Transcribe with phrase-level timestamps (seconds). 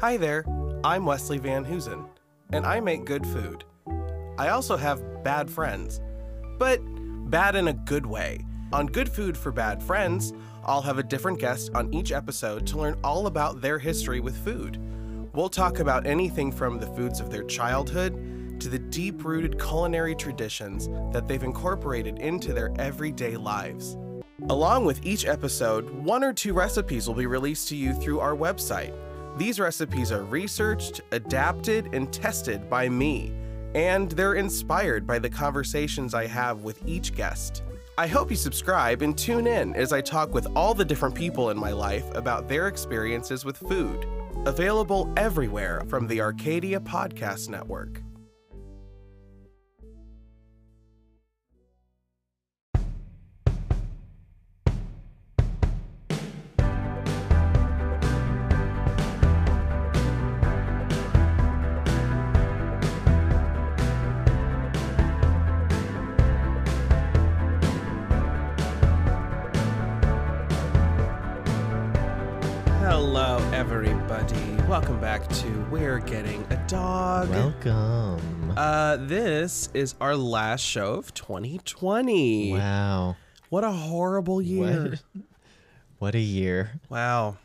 [0.00, 0.44] Hi there,
[0.84, 2.04] I'm Wesley Van Hoosen,
[2.52, 3.64] and I make good food.
[4.38, 6.00] I also have bad friends,
[6.56, 6.78] but
[7.30, 8.46] bad in a good way.
[8.72, 10.32] On Good Food for Bad Friends,
[10.64, 14.36] I'll have a different guest on each episode to learn all about their history with
[14.44, 14.78] food.
[15.34, 20.14] We'll talk about anything from the foods of their childhood to the deep rooted culinary
[20.14, 23.96] traditions that they've incorporated into their everyday lives.
[24.48, 28.36] Along with each episode, one or two recipes will be released to you through our
[28.36, 28.94] website.
[29.38, 33.32] These recipes are researched, adapted, and tested by me,
[33.72, 37.62] and they're inspired by the conversations I have with each guest.
[37.96, 41.50] I hope you subscribe and tune in as I talk with all the different people
[41.50, 44.08] in my life about their experiences with food.
[44.44, 48.02] Available everywhere from the Arcadia Podcast Network.
[74.68, 77.30] Welcome back to We're Getting a Dog.
[77.30, 78.52] Welcome.
[78.54, 82.52] Uh, this is our last show of 2020.
[82.52, 83.16] wow.
[83.48, 84.90] What a horrible year.
[84.90, 85.24] What,
[85.98, 86.72] what a year.
[86.90, 87.38] Wow.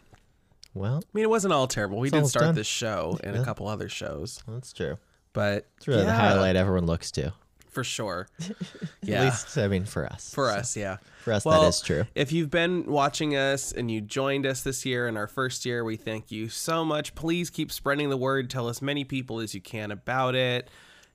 [0.73, 1.97] Well, I mean, it wasn't all terrible.
[1.99, 2.55] We did start done.
[2.55, 4.97] this show and a couple other shows, that's true.
[5.31, 7.33] but It's really the highlight everyone looks to.
[7.73, 8.27] For sure.
[8.41, 8.55] At
[9.01, 10.33] Yeah, least, I mean, for us.
[10.33, 10.97] for So, us, yeah.
[11.23, 12.05] For us, Well, that is true.
[12.15, 15.83] If you've been watching us and you joined us this year in our first year,
[15.83, 17.15] we thank you so much.
[17.15, 18.49] Please keep spreading the word.
[18.49, 20.69] Tell as many people as you can about it.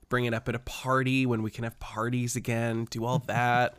[0.09, 2.87] Bring it up at a party when we can have parties again.
[2.91, 3.75] Do all that.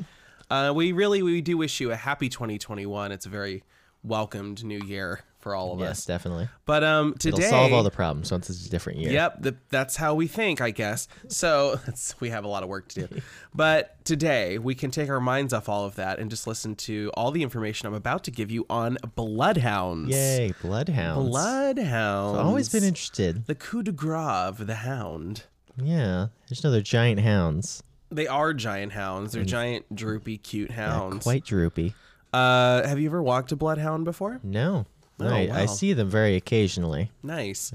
[0.49, 3.11] uh, we really, we do wish you a happy 2021.
[3.11, 3.63] It's a very
[4.03, 6.05] welcomed new year for all of Yes, us.
[6.05, 6.49] definitely.
[6.65, 9.11] But um, today, It'll solve all the problems once it's a different year.
[9.11, 11.07] Yep, the, that's how we think, I guess.
[11.29, 11.79] So
[12.19, 13.21] we have a lot of work to do.
[13.53, 17.09] but today, we can take our minds off all of that and just listen to
[17.13, 20.09] all the information I'm about to give you on bloodhounds.
[20.11, 21.29] Yay, bloodhounds.
[21.29, 22.37] Bloodhounds.
[22.37, 23.45] I've always been interested.
[23.47, 25.43] the coup de grace of the hound.
[25.81, 27.81] Yeah, there's no other giant hounds.
[28.11, 29.33] They are giant hounds.
[29.33, 31.23] They're giant, droopy, cute hounds.
[31.23, 31.93] quite droopy.
[32.33, 34.39] Uh, have you ever walked a bloodhound before?
[34.43, 34.85] No.
[35.19, 35.55] Oh, I, wow.
[35.55, 37.11] I see them very occasionally.
[37.23, 37.71] Nice.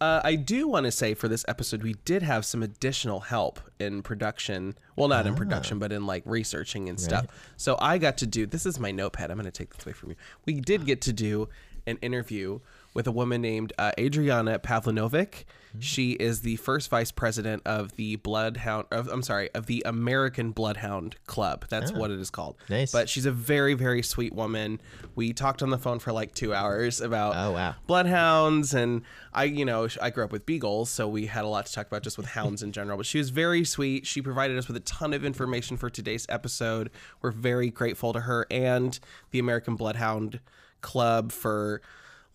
[0.00, 3.60] Uh, I do want to say for this episode, we did have some additional help
[3.78, 4.74] in production.
[4.96, 7.26] Well, not in production, but in like researching and stuff.
[7.56, 9.30] So I got to do this is my notepad.
[9.30, 10.16] I'm going to take this away from you.
[10.44, 11.48] We did get to do
[11.86, 12.58] an interview
[12.94, 15.44] with a woman named uh, Adriana Pavlinovic.
[15.72, 15.80] Mm-hmm.
[15.80, 18.86] She is the first vice president of the Bloodhound.
[18.90, 21.66] Of, I'm sorry, of the American Bloodhound Club.
[21.68, 21.98] That's ah.
[21.98, 22.56] what it is called.
[22.68, 22.92] Nice.
[22.92, 24.80] But she's a very, very sweet woman.
[25.14, 27.74] We talked on the phone for like two hours about Oh, wow.
[27.86, 29.02] bloodhounds and
[29.32, 31.86] i you know i grew up with beagles so we had a lot to talk
[31.86, 34.76] about just with hounds in general but she was very sweet she provided us with
[34.76, 36.90] a ton of information for today's episode
[37.20, 38.98] we're very grateful to her and
[39.30, 40.40] the american bloodhound
[40.80, 41.80] club for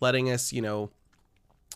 [0.00, 0.90] letting us you know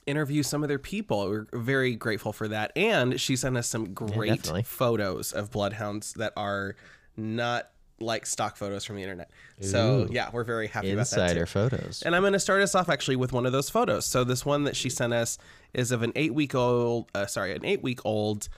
[0.06, 3.94] interview some of their people we're very grateful for that and she sent us some
[3.94, 4.62] great definitely.
[4.62, 6.74] photos of bloodhounds that are
[7.16, 7.70] not
[8.00, 9.30] like stock photos from the internet
[9.60, 11.20] so yeah we're very happy about that.
[11.20, 12.02] Insider photos.
[12.02, 14.04] And I'm going to start us off actually with one of those photos.
[14.06, 15.38] So this one that she sent us
[15.72, 18.48] is of an eight week old, uh, sorry, an eight week old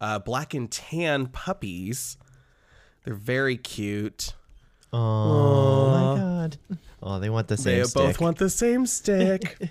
[0.00, 2.16] uh, black and tan puppies.
[3.04, 4.34] They're very cute.
[4.92, 6.56] Oh, my god.
[7.02, 7.84] Oh, they want the same stick.
[7.84, 8.02] They stick.
[8.02, 9.70] both want the same stick.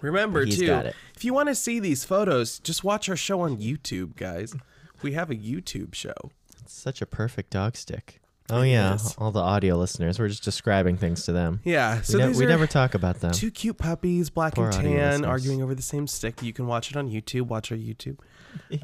[0.00, 3.58] Remember He's too, if you want to see these photos, just watch our show on
[3.58, 4.54] YouTube, guys.
[5.02, 6.14] We have a YouTube show.
[6.60, 8.20] It's such a perfect dog stick.
[8.52, 10.18] Oh yeah, all the audio listeners.
[10.18, 11.60] We're just describing things to them.
[11.62, 13.30] Yeah, We, so ne- we never talk about them.
[13.30, 16.42] two cute puppies, black Poor and tan, arguing over the same stick.
[16.42, 17.42] You can watch it on YouTube.
[17.42, 18.18] Watch our YouTube.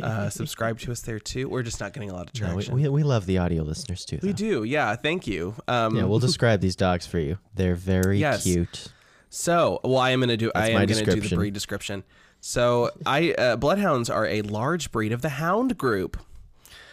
[0.01, 1.49] Uh, subscribe to us there too.
[1.49, 2.75] We're just not getting a lot of No, traction.
[2.77, 4.21] we, we, we love the audio listeners too.
[4.23, 4.95] We do, yeah.
[4.95, 5.57] Thank you.
[5.67, 7.39] Um, Yeah, we'll describe these dogs for you.
[7.57, 8.45] They're very Yes.
[8.45, 8.93] cute.
[9.29, 10.51] So, well, I am going to do.
[10.55, 12.05] That's I am going to do the breed description.
[12.41, 16.17] So, I uh, bloodhounds are a large breed of the hound group,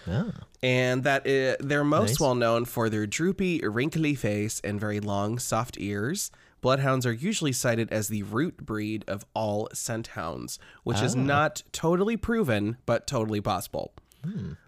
[0.07, 0.31] Oh,
[0.61, 2.19] and that uh, they're most Nice.
[2.19, 6.31] well known for their droopy, wrinkly face and very long, soft ears.
[6.61, 11.19] Bloodhounds are usually cited as the root breed of all scent hounds, which is Ah.
[11.19, 13.93] not totally proven, but totally possible.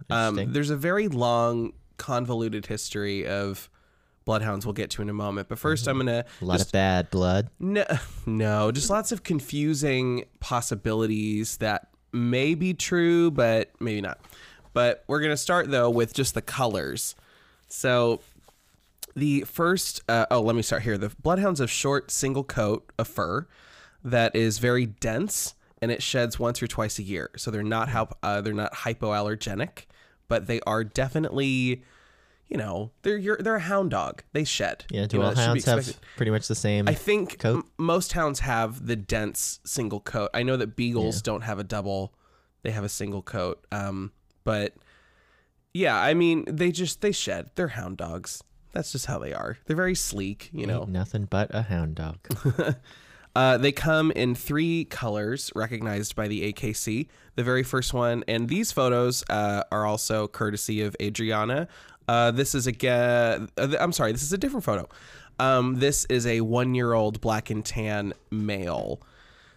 [0.10, 3.70] Um, there's a very long, convoluted history of
[4.26, 5.48] bloodhounds we'll get to in a moment.
[5.48, 7.50] But 1st I'm going to a lot of bad blood.
[7.60, 7.86] no,
[8.26, 14.20] no, just lots of confusing possibilities that may be true, but maybe not.
[14.74, 17.16] But we're going to start though with just the colors.
[17.68, 18.22] So
[19.16, 20.98] the first, uh, oh, let me start here.
[20.98, 23.48] The bloodhounds have short single coat of fur.
[24.04, 27.30] that is very dense and it sheds once or twice a year.
[27.38, 29.86] So they're not how uh, they're not hypoallergenic,
[30.28, 31.84] but they are definitely,
[32.48, 34.24] you know, they're you're, they're a hound dog.
[34.34, 34.86] They shed.
[34.92, 36.88] Yeah, do You all be hounds have pretty much the same?
[36.88, 40.30] I think m- most hounds have the dense single coat.
[40.34, 41.22] I know that beagles Yeah.
[41.24, 42.14] don't have a double;
[42.64, 43.66] they have a single coat.
[43.72, 44.12] Um,
[44.44, 44.74] but
[45.74, 47.50] yeah, I mean, they just they shed.
[47.56, 48.44] They're hound dogs.
[48.74, 49.58] That's just how they are.
[49.66, 50.82] They're very sleek, you know.
[50.82, 52.18] Ain't nothing but a hound dog.
[53.36, 57.08] Uh, they come in three colors recognized by the AKC.
[57.36, 61.68] The very first one, and these photos uh, are also courtesy of Adriana.
[62.08, 63.48] Uh, this is a, uh,
[63.80, 64.88] I'm sorry, this is a different photo.
[65.40, 69.02] Um, this is a one-year-old black and tan male.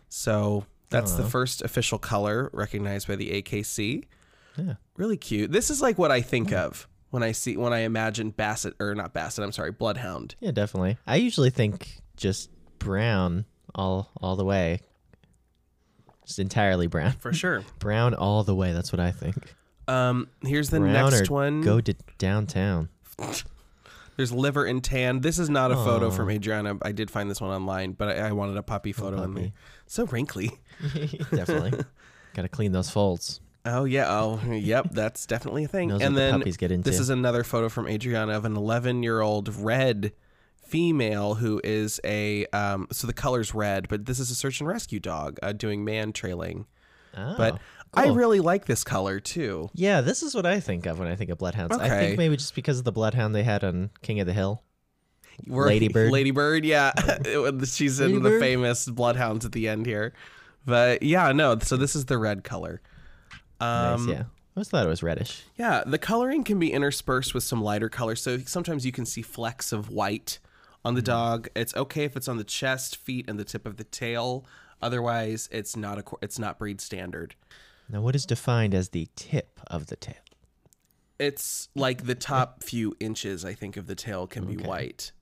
[0.08, 4.04] So that's the first official color recognized by the AKC.
[4.56, 4.74] Yeah.
[4.96, 5.52] Really cute.
[5.52, 8.94] This is like what I think of when I see when I imagine Basset or
[8.94, 9.44] not Basset.
[9.44, 10.34] I'm sorry, Bloodhound.
[10.40, 10.98] Yeah, definitely.
[11.06, 14.80] I usually think just brown all all the way.
[16.26, 17.12] Just entirely brown.
[17.12, 17.64] For sure.
[17.78, 18.74] Brown all the way.
[18.74, 19.54] That's what I think.
[19.88, 21.62] Um, here's the brown next or one.
[21.62, 22.88] Go to downtown.
[24.16, 25.20] There's liver and tan.
[25.20, 26.10] This is not a photo Aw.
[26.10, 26.76] from Adriana.
[26.82, 29.44] I did find this one online, but I, I wanted a puppy photo in there.
[29.44, 29.54] puppy.
[29.86, 30.50] So wrinkly.
[31.30, 31.70] definitely.
[32.34, 33.40] Got to clean those folds.
[33.64, 34.06] Oh yeah.
[34.08, 34.90] Oh yep.
[34.90, 35.90] That's definitely a thing.
[35.90, 36.90] Knows and what the then puppies get into.
[36.90, 40.12] this is another photo from Adriana of an 11 year old red
[40.66, 42.88] female who is a um.
[42.90, 46.12] So the color's red, but this is a search and rescue dog uh, doing man
[46.12, 46.66] trailing.
[47.16, 47.60] Oh, But
[47.94, 49.70] I really like this color too.
[49.74, 51.76] Yeah, this is what I think of when I think of bloodhounds.
[51.76, 54.62] I think maybe just because of the bloodhound they had on King of the Hill.
[55.46, 56.10] We're- Ladybird.
[56.10, 56.92] Ladybird, yeah.
[57.64, 58.40] She's in the Ladybird?
[58.40, 60.12] famous Bloodhounds at the end here.
[60.66, 61.58] But yeah, no.
[61.60, 62.82] So this is the red color.
[63.60, 64.22] Um, nice, yeah.
[64.22, 65.44] I always thought it was reddish.
[65.56, 68.20] Yeah, the coloring can be interspersed with some lighter colors.
[68.20, 70.40] So sometimes you can see flecks of white
[70.84, 71.48] on the dog.
[71.54, 74.44] It's okay if it's on the chest, feet, and the tip of the tail.
[74.82, 77.34] Otherwise, it's not a it's not breed standard.
[77.90, 80.14] Now, what is defined as the tip of the tail?
[81.18, 84.68] It's like the top few inches, I think, of the tail can be Okay.
[84.68, 85.12] white,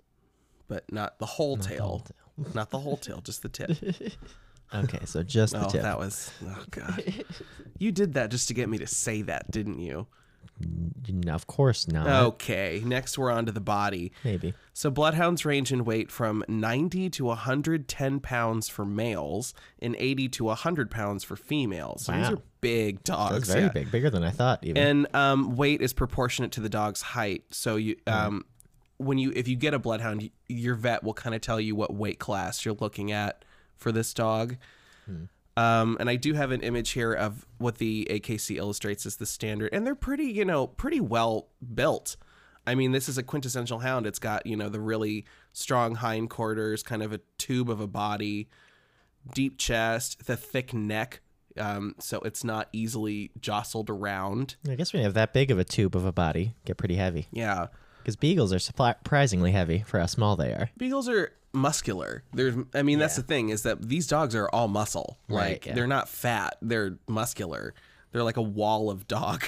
[0.68, 2.04] but not the whole the tail.
[2.36, 3.70] whole Not the whole tail, just the tip.
[4.74, 5.82] Okay, so just the Oh, tip.
[5.82, 7.00] that was oh god.
[7.78, 10.08] you did that just to get me to say that, didn't you?
[10.58, 12.06] No, of course not.
[12.06, 12.82] Okay.
[12.84, 14.12] Next, we're on to the body.
[14.24, 14.54] Maybe.
[14.72, 20.44] So bloodhounds range in weight from 90 to 110 pounds for males and 80 to
[20.44, 22.04] 100 pounds for females.
[22.06, 22.34] So these Wow.
[22.34, 23.32] are big dogs.
[23.32, 23.68] That's very yeah.
[23.72, 24.64] big, bigger than I thought.
[24.64, 24.82] Even.
[24.82, 27.44] And um, weight is proportionate to the dog's height.
[27.50, 28.44] So you um,
[28.98, 31.92] when you if you get a bloodhound, your vet will kind of tell you what
[31.92, 33.44] weight class you're looking at
[33.76, 34.56] for this dog.
[35.56, 39.26] Um, and I do have an image here of what the AKC illustrates as the
[39.26, 42.16] standard, and they're pretty, you know, pretty well built.
[42.66, 44.06] I mean, this is a quintessential hound.
[44.06, 48.48] It's got, you know, the really strong hindquarters, kind of a tube of a body,
[49.34, 51.20] deep chest, the thick neck,
[51.56, 54.56] um, so it's not easily jostled around.
[54.68, 56.96] I guess when you have that big of a tube of a body, get pretty
[56.96, 57.28] heavy.
[57.32, 57.68] Yeah,
[58.02, 60.68] Because beagles are surprisingly heavy for how small they are.
[60.76, 62.22] beagles are muscular.
[62.32, 63.22] There's, I mean, that's Yeah.
[63.22, 65.18] the thing is that these dogs are all muscle.
[65.28, 65.74] Right, Like yeah.
[65.74, 66.56] they're not fat.
[66.62, 67.74] They're muscular.
[68.12, 69.44] They're like a wall of dog.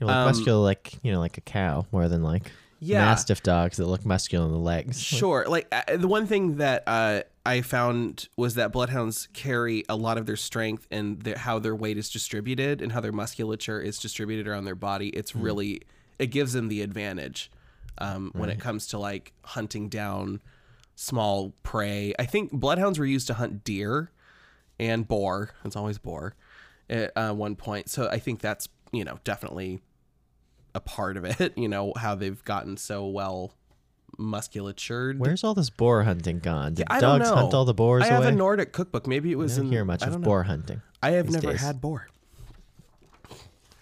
[0.00, 2.50] You know, like muscular, like you know, like a cow, more than like Um,
[2.80, 3.04] Yeah.
[3.04, 5.00] mastiff dogs that look muscular in the legs.
[5.00, 5.44] Sure.
[5.48, 10.18] Like uh, the one thing that uh, I found was that bloodhounds carry a lot
[10.18, 13.98] of their strength and their, how their weight is distributed and how their musculature is
[13.98, 15.08] distributed around their body.
[15.10, 15.82] It's really
[16.18, 17.50] it gives them the advantage
[17.98, 20.40] um, when it comes to like hunting down
[20.94, 22.14] small prey.
[22.18, 24.10] I think bloodhounds were used to hunt deer
[24.78, 25.50] and boar.
[25.64, 26.34] It's always boar
[26.90, 27.88] at uh, one point.
[27.88, 29.80] So I think that's you know definitely
[30.74, 31.54] a part of it.
[31.56, 33.52] You know how they've gotten so well
[34.18, 35.18] musculatured.
[35.18, 36.74] Where's all this boar hunting gone?
[36.74, 38.28] Did I don't dogs hunt all the boars I have away?
[38.32, 39.06] a Nordic cookbook.
[39.06, 40.18] Maybe it was I don't in hear much of know.
[40.18, 40.82] boar hunting.
[41.02, 41.60] I have never days.
[41.60, 42.08] had boar.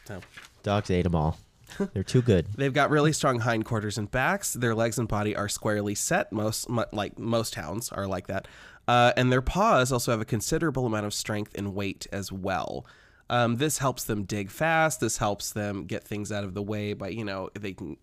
[0.07, 0.21] So
[0.62, 1.38] Dogs ate them all.
[1.95, 2.47] They're too good.
[2.57, 4.53] they've got really strong hindquarters and backs.
[4.55, 6.33] Their legs and body are squarely set.
[6.33, 8.49] Most like most hounds are like that.
[8.89, 12.85] Uh, and their paws also have a considerable amount of strength and weight as well.
[13.29, 15.00] Um, this helps them dig fast.
[15.00, 17.97] This helps them get things out of the way But you know they can.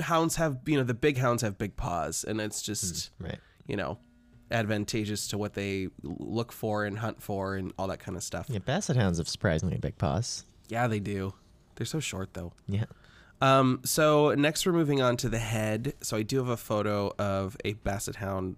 [0.00, 3.38] Hounds have you know the big hounds have big paws, and it's just Right.
[3.66, 3.98] you know
[4.50, 8.46] advantageous to what they look for and hunt for and all that kind of stuff.
[8.48, 10.44] Yeah, basset hounds have surprisingly big paws.
[10.68, 11.34] Yeah, they do.
[11.80, 12.52] They're so short though.
[12.68, 12.84] Yeah.
[13.40, 15.94] Um, so next we're moving on to the head.
[16.02, 18.56] So I do have a photo of a basset hound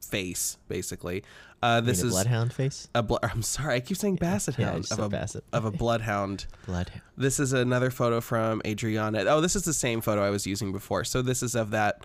[0.00, 1.22] face, basically.
[1.62, 2.88] Uh, This is bloodhound face.
[2.92, 5.44] a blo- I'm sorry, I keep saying basset Yeah, hound of a basset.
[5.52, 6.46] of a bloodhound.
[6.66, 7.02] Bloodhound.
[7.16, 9.24] This is another photo from Adriana.
[9.28, 11.04] Oh, this is the same photo I was using before.
[11.04, 12.04] So this is of that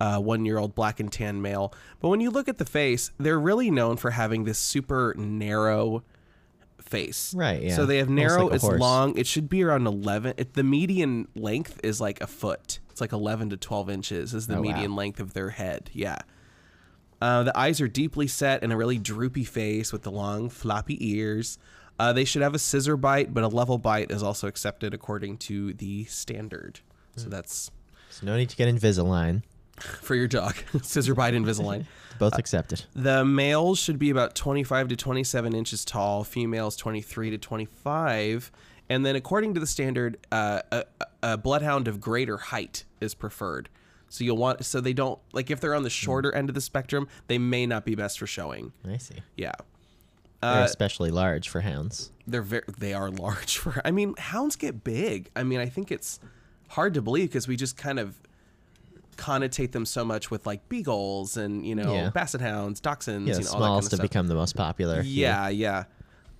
[0.00, 1.74] uh, one year old black and tan male.
[2.00, 6.02] But when you look at the face, they're really known for having this super narrow
[6.88, 7.34] face.
[7.34, 7.76] Right, yeah.
[7.76, 8.80] So they have narrow, like it's horse.
[8.80, 9.16] long.
[9.16, 10.34] It should be around 11.
[10.36, 12.80] It, the median length is like a foot.
[12.90, 14.72] It's like 11 to 12 inches is the Oh, wow.
[14.72, 15.90] median length of their head.
[15.92, 16.18] Yeah.
[17.20, 20.96] Uh, the eyes are deeply set and a really droopy face with the long, floppy
[21.14, 21.58] ears.
[21.98, 25.36] Uh, they should have a scissor bite, but a level bite is also accepted according
[25.36, 26.80] to the standard.
[27.14, 27.20] Hmm.
[27.22, 27.70] So that's
[28.10, 29.42] So no need to get Invisalign.
[29.82, 30.56] For your dog.
[30.82, 31.86] scissor bite, Invisalign.
[32.18, 32.84] Both accepted.
[32.94, 38.50] The males should be about 25 to 27 inches tall, females 23 to 25.
[38.90, 40.84] And then, according to the standard, uh, a,
[41.22, 43.68] a bloodhound of greater height is preferred.
[44.08, 46.60] So you'll want so they don't like if they're on the shorter end of the
[46.62, 48.72] spectrum, they may not be best for showing.
[48.90, 49.16] I see.
[49.36, 49.52] Yeah,
[50.40, 52.10] They're uh, especially large for hounds.
[52.26, 53.82] they're very they are large for.
[53.84, 55.30] I mean, hounds get big.
[55.36, 56.20] I mean, I think it's
[56.70, 58.18] hard to believe because we just kind of
[59.18, 62.10] connotate them so much with like beagles and you know Yeah.
[62.10, 64.00] basset hounds, dachshunds, Yeah, you know, all that kind of have stuff.
[64.00, 65.02] become the most popular.
[65.02, 65.22] here.
[65.28, 65.84] Yeah, yeah.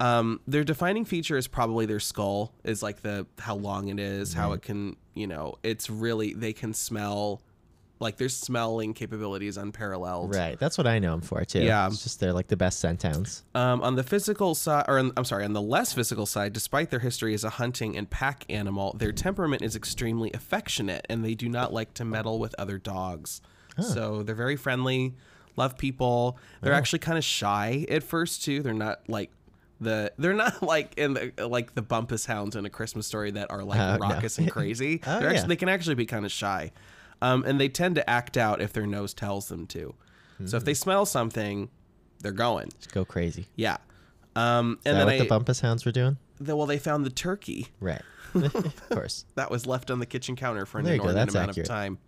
[0.00, 2.52] Um, their defining feature is probably their skull.
[2.64, 6.52] Is like the how long it is, how it can, you know, it's really they
[6.52, 7.42] can smell,
[8.00, 10.34] like their smelling capability is unparalleled.
[10.34, 10.58] Right.
[10.58, 11.60] That's what I know them for too.
[11.62, 11.86] Yeah.
[11.88, 13.42] It's just they're like the best scent hounds.
[13.54, 16.90] Um, on the physical side, or on, I'm sorry, on the less physical side, despite
[16.90, 21.34] their history as a hunting and pack animal, their temperament is extremely affectionate, and they
[21.34, 23.40] do not like to meddle with other dogs.
[23.80, 25.14] So they're very friendly,
[25.56, 26.36] love people.
[26.62, 28.60] They're actually kind of shy at first too.
[28.62, 29.30] They're not like
[29.80, 33.50] the they're not like in the like the bumpus hounds in a Christmas story that
[33.52, 34.08] are like Oh, no.
[34.14, 35.00] raucous and crazy.
[35.06, 35.46] Oh, they're yeah.
[35.46, 36.72] they can actually be kind of shy,
[37.22, 39.94] um, and they tend to act out if their nose tells them to.
[40.44, 41.68] So if they smell something,
[42.20, 42.68] they're going.
[42.78, 43.46] Just go crazy.
[43.56, 43.78] Yeah.
[44.36, 46.16] Um, Is and that then what I, the bumpus hounds were doing?
[46.38, 48.02] the- well, they found the turkey Right.
[48.34, 49.24] of course.
[49.34, 51.66] that was left on the kitchen counter for an There inordinate amount accurate.
[51.68, 51.98] of time.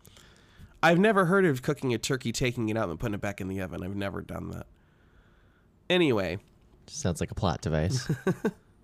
[0.83, 3.49] I've never heard of cooking a turkey, taking it out, and putting it back in
[3.49, 3.83] the oven.
[3.83, 4.67] I've never done that.
[5.91, 6.39] Anyway,
[6.87, 8.09] sounds like a plot device.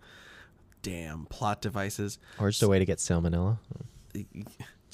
[0.83, 2.19] damn plot devices.
[2.39, 3.59] or just a way to get salmonella.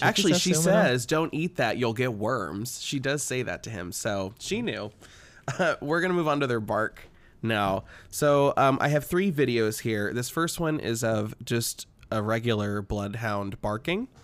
[0.02, 3.92] Actually, she says, "Don't eat that; you'll get worms." She does say that to him,
[3.92, 4.90] so she knew.
[5.80, 7.02] we're gonna move on to their bark
[7.42, 7.84] now.
[8.10, 10.12] So um, I have three videos here.
[10.12, 14.08] This first one is of just a regular bloodhound barking.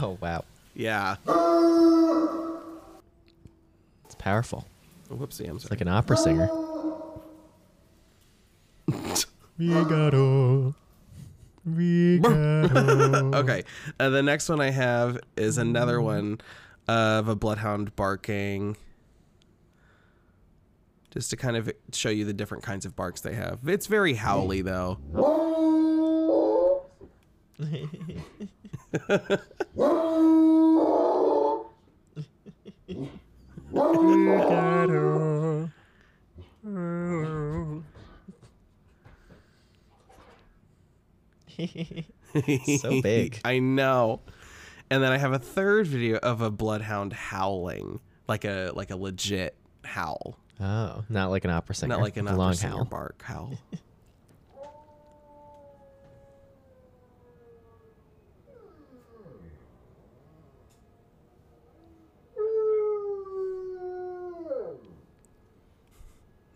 [0.00, 0.44] Oh wow.
[0.74, 1.16] Yeah.
[4.06, 4.66] It's powerful.
[5.10, 5.60] Whoopsie, I'm sorry.
[5.62, 6.48] It's like an opera singer.
[9.58, 10.74] Figaro.
[11.64, 13.30] Figaro.
[13.34, 13.64] Okay.
[13.98, 16.40] Uh, the next one I have is another one
[16.86, 18.76] of a bloodhound barking.
[21.10, 23.66] Just to kind of show you the different kinds of barks they have.
[23.66, 24.98] It's very howly though.
[42.80, 43.40] So big.
[43.44, 44.20] I know.
[44.90, 48.96] And then I have a third video of a bloodhound howling, like a like a
[48.96, 51.94] legit howl, Oh, not like an opera singer.
[51.94, 52.84] not like an a opera long singer howl.
[52.84, 53.52] bark howl.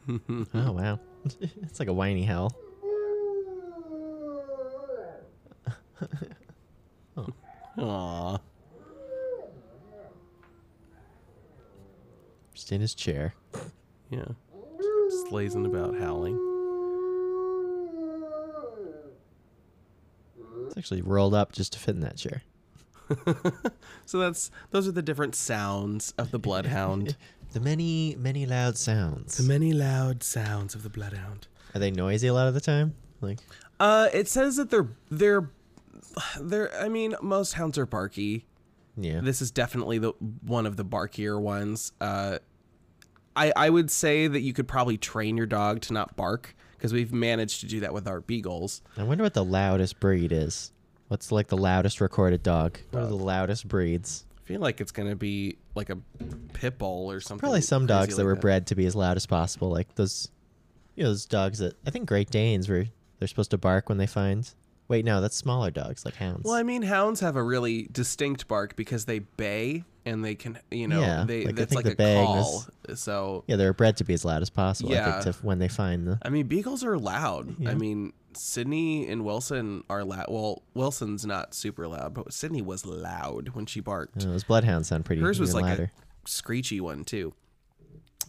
[0.09, 0.99] Oh wow,
[1.41, 2.57] it's like a whiny howl.
[7.79, 8.41] Aww.
[12.53, 13.35] Just in his chair.
[14.11, 14.25] Yeah.
[15.09, 16.39] Just lazing about howling.
[20.67, 22.43] It's actually rolled up just to fit in that chair.
[24.05, 27.17] So that's those are the different sounds of the bloodhound.
[27.53, 29.37] The many, many loud sounds.
[29.37, 31.47] the many loud sounds of the bloodhound.
[31.75, 32.95] Are they noisy a lot of the time?
[33.21, 33.39] Like,
[33.81, 35.51] Uh, it says that they're they're
[36.41, 36.75] they're.
[36.81, 38.47] I mean, most hounds are barky.
[38.97, 39.21] yeah.
[39.23, 40.13] This is definitely the
[40.47, 41.93] one of the barkier ones.
[42.01, 42.39] Uh,
[43.37, 46.93] I I would say that you could probably train your dog to not bark because
[46.93, 48.83] we've managed to do that with our beagles.
[48.97, 50.73] I wonder what the loudest breed is.
[51.09, 52.79] What's like the loudest recorded dog?
[52.91, 54.25] What are the loudest breeds?
[54.43, 55.99] I feel like it's gonna be like a
[56.53, 57.41] pit bull or something.
[57.41, 60.31] Probably some dogs that like were bred to be as loud as possible, like those,
[60.97, 62.87] you know, those dogs that I think Great Danes were.
[63.19, 64.53] They're supposed to bark when they find
[64.93, 66.43] Wait, no, that's smaller dogs like hounds.
[66.45, 70.59] Well, I mean, hounds have a really distinct bark because they bay and they can,
[70.71, 72.65] you know, Yeah, they like, that's like the a call.
[72.89, 74.91] is- So, yeah, they're bred to be as loud as possible.
[74.93, 75.23] I Yeah.
[75.23, 77.57] think to, when they find the I mean, beagles are loud.
[77.59, 77.71] Yeah.
[77.71, 80.27] I mean, Sydney and Wilson are loud.
[80.29, 84.21] Well, Wilson's not super loud, but Sydney was loud when she barked.
[84.27, 85.23] those bloodhounds sound pretty.
[85.23, 85.91] Hers was like louder.
[85.95, 87.33] a screechy one too.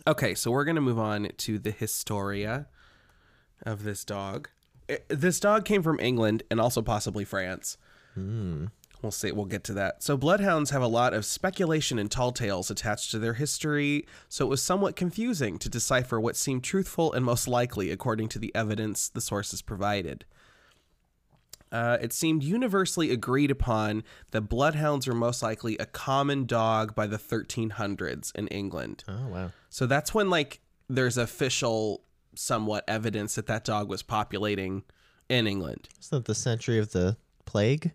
[0.08, 2.68] Okay, so we're gonna move on to the historia
[3.66, 4.50] of this dog.
[4.90, 7.78] I- This dog came from England and also possibly France.
[9.02, 9.32] We'll see.
[9.34, 10.02] We'll get to that.
[10.02, 14.46] So bloodhounds have a lot of speculation and tall tales attached to their history, so
[14.46, 18.54] it was somewhat confusing to decipher what seemed truthful and most likely according to the
[18.56, 20.24] evidence the sources provided.
[21.72, 27.08] Uh, it seemed universally agreed upon that bloodhounds were most likely a common dog by
[27.08, 29.04] the 1300s in England.
[29.08, 29.52] Oh wow.
[29.70, 32.04] So that's when like there's official
[32.36, 34.84] somewhat evidence that that dog was populating
[35.30, 35.90] in England.
[36.00, 37.92] Isn't that the century of the plague?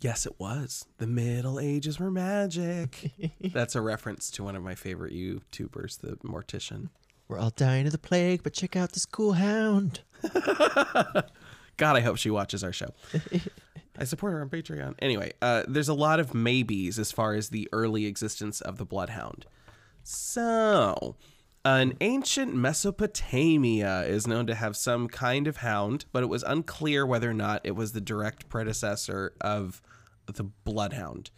[0.00, 0.86] Yes, it was.
[0.98, 3.12] The Middle Ages were magic.
[3.52, 6.88] That's a reference to one of my favorite YouTubers, the Mortician.
[7.28, 10.00] We're all dying of the plague, but check out this cool hound.
[11.76, 12.88] God, I hope she watches our show.
[13.98, 14.94] I support her on Patreon.
[15.00, 18.86] Anyway, uh, there's a lot of maybes as far as the early existence of the
[18.86, 19.44] bloodhound.
[20.02, 21.16] So,
[21.64, 27.04] an ancient Mesopotamia is known to have some kind of hound, but it was unclear
[27.04, 29.82] whether or not it was the direct predecessor of
[30.26, 31.30] the bloodhound.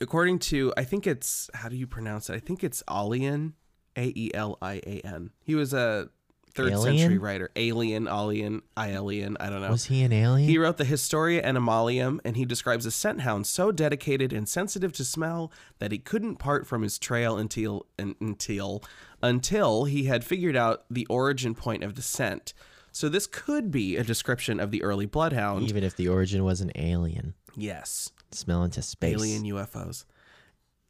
[0.00, 2.34] According to, I think it's, how do you pronounce it?
[2.34, 3.54] I think it's Alian,
[3.96, 5.30] A E L I A N.
[5.42, 6.08] He was a
[6.54, 7.50] third century writer.
[7.56, 9.70] Alien, Alian, Ialian, I don't know.
[9.70, 10.48] Was he an alien?
[10.48, 14.92] He wrote the Historia Animalium, and he describes a scent hound so dedicated and sensitive
[14.94, 18.82] to smell that he couldn't part from his trail until until
[19.22, 22.52] until he had figured out the origin point of the scent.
[22.92, 25.68] So this could be a description of the early bloodhound.
[25.68, 29.14] Even if the origin was an alien, Yes, smell into space.
[29.14, 30.04] alien UFOs.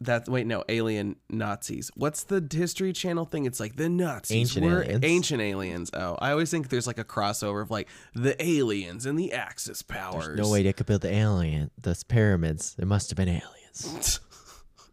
[0.04, 1.90] That wait no alien Nazis.
[1.94, 3.44] What's the History Channel thing?
[3.46, 5.04] It's like the Nazis Ancient were aliens.
[5.04, 5.90] ancient aliens.
[5.94, 9.82] Oh, I always think there's like a crossover of like the aliens and the Axis
[9.82, 10.26] powers.
[10.26, 12.74] There's no way they could build the alien, the pyramids.
[12.74, 14.20] There must have been aliens.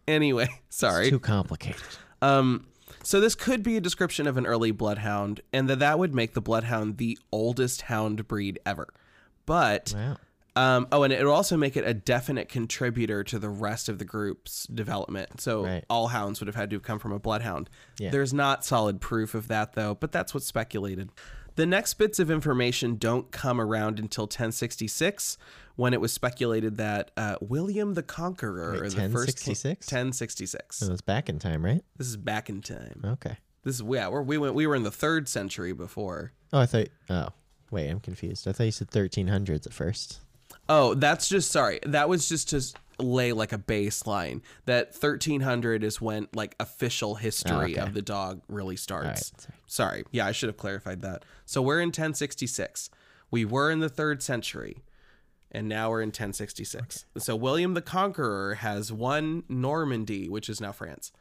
[0.08, 1.10] Anyway, sorry.
[1.10, 1.82] Too complicated.
[2.22, 2.66] Um,
[3.04, 6.34] so this could be a description of an early bloodhound, and that that would make
[6.34, 8.88] the bloodhound the oldest hound breed ever.
[9.46, 10.18] But Wow.
[10.56, 14.00] Um, oh, and it would also make it a definite contributor to the rest of
[14.00, 15.40] the group's development.
[15.40, 15.86] So Right.
[15.90, 17.70] all hounds would have had to have come from a bloodhound.
[18.00, 18.10] Yeah.
[18.12, 21.10] There's not solid proof of that though, but that's what's speculated.
[21.56, 25.38] The next bits of information don't come around until 1066,
[25.76, 29.88] when it was speculated that uh, William the Conqueror, Wait, the first king- 1066?
[29.88, 30.78] 1066.
[30.78, 31.84] So it's back in time, right?
[31.98, 33.02] This is back in time.
[33.06, 33.38] Okay.
[33.64, 36.32] This is yeah, we're, we went we were in the third century before.
[36.54, 36.88] Oh, I thought.
[37.10, 37.30] Oh,
[37.70, 38.48] wait, I'm confused.
[38.48, 40.20] I thought you said 1300s at first.
[40.74, 41.80] Oh, that's just sorry.
[41.84, 42.62] That was just to
[43.04, 44.42] lay like a baseline.
[44.66, 47.82] That 1300 is when like official history Oh, okay.
[47.82, 49.32] of the dog really starts.
[49.34, 49.56] right, sorry.
[49.68, 50.04] sorry.
[50.12, 51.26] Yeah, I should have clarified that.
[51.46, 52.90] So we're in 1066.
[53.30, 54.78] We were in the 3rd century.
[55.54, 57.04] And now we're in 1066.
[57.18, 61.12] So William the Conqueror has won Normandy, which is now France.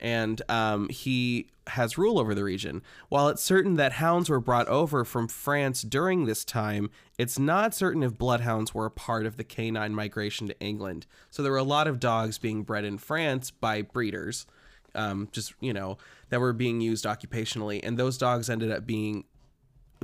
[0.00, 2.82] And um, he has rule over the region.
[3.08, 7.74] While it's certain that hounds were brought over from France during this time, it's not
[7.74, 11.06] certain if bloodhounds were a part of the canine migration to England.
[11.30, 14.46] So there were a lot of dogs being bred in France by breeders,
[14.94, 15.96] um, just, you know,
[16.28, 17.80] that were being used occupationally.
[17.82, 19.24] And those dogs ended up being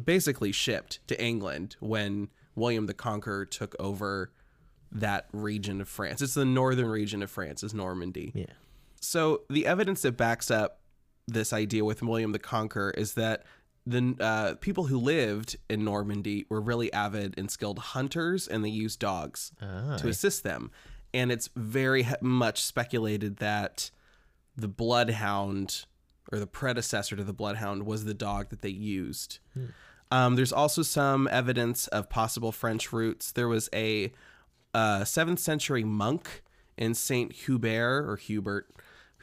[0.02, 4.30] basically shipped to England when William the Conqueror took over
[4.92, 6.22] that region of France.
[6.22, 8.32] It's the northern region of France, is Normandy.
[8.34, 8.46] Yeah.
[9.00, 10.80] So the evidence that backs up
[11.26, 13.44] this idea with William the Conqueror is that
[13.86, 18.68] the uh, people who lived in Normandy were really avid and skilled hunters, and they
[18.68, 20.70] used dogs Ah, to assist them.
[21.14, 23.90] And it's very much speculated that
[24.56, 25.86] the bloodhound
[26.30, 29.38] or the predecessor to the bloodhound was the dog that they used.
[30.12, 33.32] Um, there's also some evidence of possible French roots.
[33.32, 34.12] There was a
[34.74, 36.42] uh, seventh century monk
[36.76, 38.68] in Saint Hubert or Hubert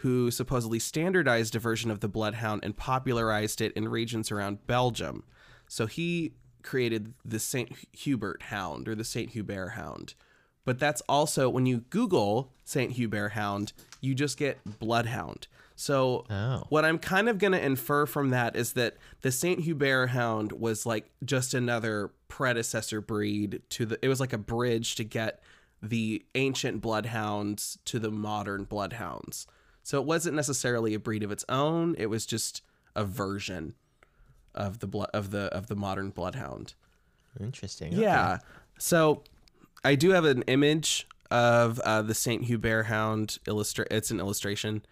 [0.01, 5.23] who supposedly standardized a version of the bloodhound and popularized it in regions around Belgium.
[5.67, 10.13] So he created the Saint Hubert hound or the Saint Hubert hound.
[10.65, 15.47] But that's also when you Google Saint Hubert hound, you just get bloodhound.
[15.75, 16.65] So Oh.
[16.69, 20.51] what I'm kind of going to infer from that is that the Saint Hubert hound
[20.51, 25.41] was like just another predecessor breed to the it was like a bridge to get
[25.81, 29.47] the ancient bloodhounds to the modern bloodhounds.
[29.87, 32.61] So it wasn't necessarily a breed of its own, it was just
[32.93, 33.73] a version
[34.53, 36.73] of the blood of the of the modern bloodhound.
[37.39, 37.93] Interesting.
[37.93, 38.01] okay.
[38.01, 38.39] Yeah.
[38.77, 39.23] So,
[39.85, 44.85] I do have an image of uh, the Saint Hubert Hound illustra- It's an illustration,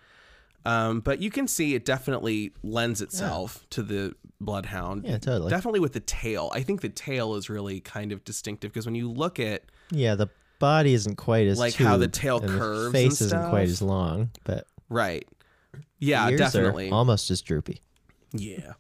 [0.66, 5.04] um, but you can see it definitely lends itself to the Bloodhound.
[5.06, 5.50] Yeah, totally.
[5.50, 6.52] Definitely with the tail.
[6.54, 10.16] I think the tail is really kind of distinctive because when you look at Yeah,
[10.16, 10.30] the
[10.60, 13.82] body isn't quite as Like how the tail curves The and face isn't quite as
[13.82, 15.28] long, but right,
[16.00, 16.90] yeah, ears definitely.
[16.90, 17.82] are almost as droopy.
[18.34, 18.74] Yeah.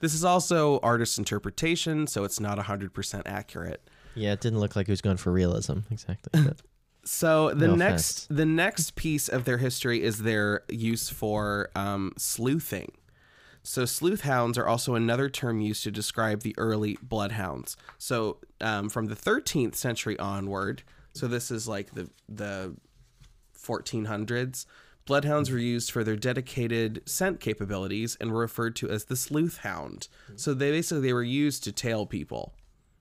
[0.00, 3.88] This is also artist interpretation, so it's not 100% accurate.
[4.14, 6.52] Yeah, it didn't look like he was going for realism exactly.
[7.04, 12.12] So the No next the next piece of their history is their use for um,
[12.16, 12.92] sleuthing.
[13.62, 17.76] So sleuth hounds are also another term used to describe the early bloodhounds.
[17.98, 22.74] So um, from the 13th century onward, so this is like the the
[23.58, 24.66] 1400s,
[25.06, 29.58] bloodhounds were used for their dedicated scent capabilities and were referred to as the sleuth
[29.58, 30.08] hound.
[30.26, 30.36] Hmm.
[30.36, 32.54] So they basically they were used to tail people.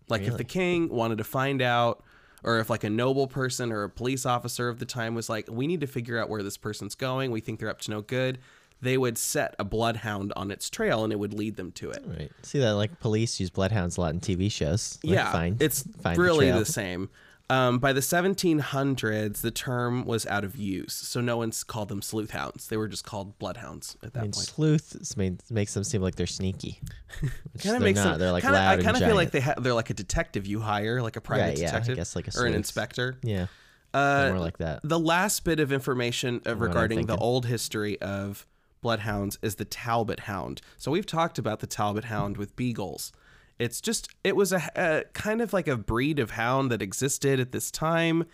[0.10, 2.04] Like if the king wanted to find out
[2.44, 5.48] or if like a noble person or a police officer of the time was like
[5.50, 8.02] we need to figure out where this person's going, we think they're up to no
[8.02, 8.40] good,
[8.82, 12.04] they would set a bloodhound on its trail and it would lead them to it.
[12.06, 15.00] right, see that like police use bloodhounds a lot in TV shows.
[15.04, 16.60] Like, yeah, find, it's find really trail.
[16.60, 17.10] the, same.
[17.50, 22.02] Um, by the 1700s, the term was out of use, so no one's called them
[22.02, 22.68] sleuth hounds.
[22.68, 24.46] They were just called bloodhounds at that I mean, point.
[24.48, 26.80] sleuth made, makes them seem like they're sneaky.
[27.62, 28.12] Kind of makes not.
[28.12, 28.20] them.
[28.20, 30.48] They're like kinda, loud I kind of feel like they ha- they're like a detective
[30.48, 33.18] you hire, like a private Right, yeah, I detective, guess like a or an inspector.
[33.24, 33.48] yeah,
[33.94, 34.80] Uh, more like that.
[34.84, 38.48] The last bit of information uh, regarding the old history of
[38.82, 40.62] bloodhounds is the Talbot Hound.
[40.78, 43.12] So we've talked about the Talbot Hound with beagles.
[43.60, 47.40] It's just it was a, a kind of like a breed of hound that existed
[47.40, 48.26] at this time.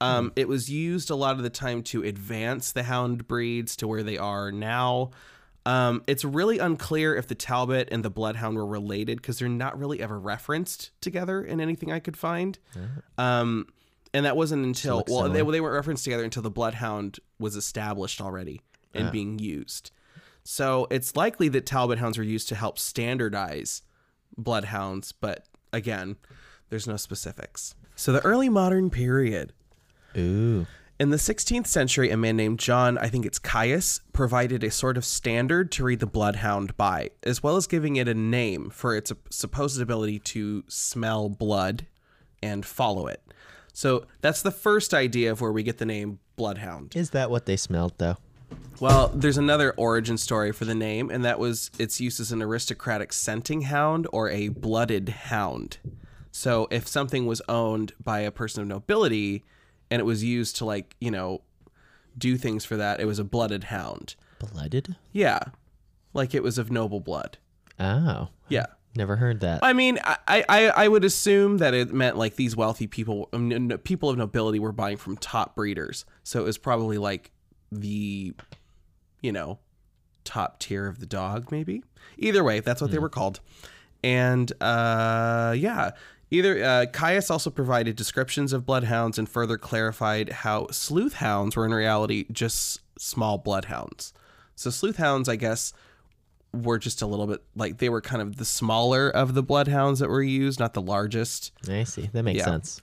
[0.00, 3.88] Um, It was used a lot of the time to advance the hound breeds to
[3.88, 5.10] where they are now.
[5.66, 9.78] Um, it's really unclear if the Talbot and the Bloodhound were related because they're not
[9.78, 12.58] really ever referenced together in anything I could find.
[13.18, 13.66] Um,
[14.14, 15.52] and that wasn't until well they, similar.
[15.52, 18.62] they weren't referenced together until the Bloodhound was established already
[18.94, 19.10] and Ah.
[19.10, 19.90] being used.
[20.44, 23.82] So it's likely that Talbot hounds were used to help standardize
[24.38, 26.16] bloodhounds, but again,
[26.70, 27.74] there's no specifics.
[27.96, 29.52] So the early modern period.
[30.16, 30.66] Ooh,
[30.98, 34.96] In the 16th century, a man named John, I think it's Caius, provided a sort
[34.96, 38.96] of standard to read the bloodhound by, as well as giving it a name for
[38.96, 41.86] its supposed ability to smell blood
[42.42, 43.22] and follow it.
[43.72, 46.94] So that's the first idea of where we get the name bloodhound.
[46.96, 48.16] is that what they smelled though?
[48.80, 52.40] Well, there's another origin story for the name, and that was its use as an
[52.42, 55.78] aristocratic scenting hound or a blooded hound.
[56.30, 59.44] So if something was owned by a person of nobility
[59.90, 61.42] and it was used to like, you know,
[62.16, 64.14] do things for that, it was a blooded hound.
[64.38, 64.94] Blooded?
[65.12, 65.40] Yeah.
[66.14, 67.38] Like it was of noble blood.
[67.80, 68.66] Oh, Yeah.
[68.96, 69.60] never heard that.
[69.64, 73.70] I mean, I, I, I would assume that it meant like these wealthy people, um,
[73.82, 76.04] people of nobility were buying from top breeders.
[76.22, 77.32] So it was probably like
[77.72, 78.34] the,
[79.20, 79.58] you know,
[80.24, 81.82] top tier of the dog, maybe.
[82.18, 83.40] Either way, that's what they were called.
[84.04, 85.90] And uh, yeah,
[86.30, 91.64] either uh, Caius also provided descriptions of bloodhounds and further clarified how sleuth hounds were
[91.66, 94.12] in reality just small bloodhounds.
[94.54, 95.72] So sleuth hounds, I guess,
[96.52, 100.00] were just a little bit like they were kind of the smaller of the bloodhounds
[100.00, 101.52] that were used, not the largest.
[101.68, 102.08] I see.
[102.12, 102.44] That makes Yeah.
[102.46, 102.80] sense.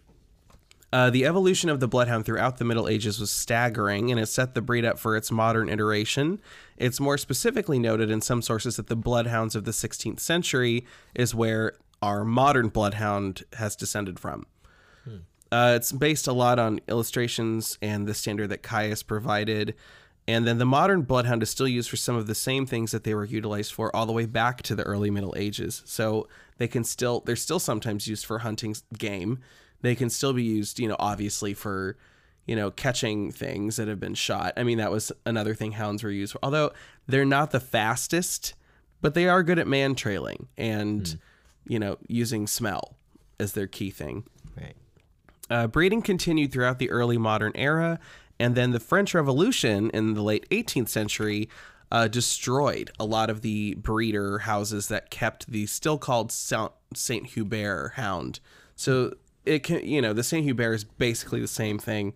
[0.96, 4.54] Uh, the evolution of the bloodhound throughout the Middle Ages was staggering, and it set
[4.54, 6.40] the breed up for its modern iteration.
[6.78, 11.36] It's more specifically noted in some sources that the bloodhounds of the 16th century is
[11.36, 14.46] where our modern bloodhound has descended from.
[15.52, 19.76] Uh, it's based a lot on illustrations and the standard that Caius provided.
[20.30, 23.04] And then the modern bloodhound is still used for some of the same things that
[23.04, 25.84] they were utilized for all the way back to the early Middle Ages.
[25.86, 29.40] So they can still, they're still sometimes used for hunting game.
[29.82, 31.98] They can still be used, you know, obviously for,
[32.46, 34.54] you know, catching things that have been shot.
[34.58, 36.40] I mean, that was another thing hounds were used for.
[36.42, 36.72] Although
[37.08, 38.54] they're not the fastest,
[39.02, 41.20] but they are good at man trailing and,
[41.68, 42.96] you know, using smell
[43.40, 44.24] as their key thing.
[44.58, 44.76] Right.
[45.50, 48.00] Uh, breeding continued throughout the early modern era,
[48.40, 51.50] and then the French Revolution in the late 18th century
[51.92, 57.94] uh, destroyed a lot of the breeder houses that kept the still called Saint Hubert
[57.96, 58.40] hound.
[58.76, 59.14] So
[59.46, 62.14] it can, you know, the Saint Hubert is basically the same thing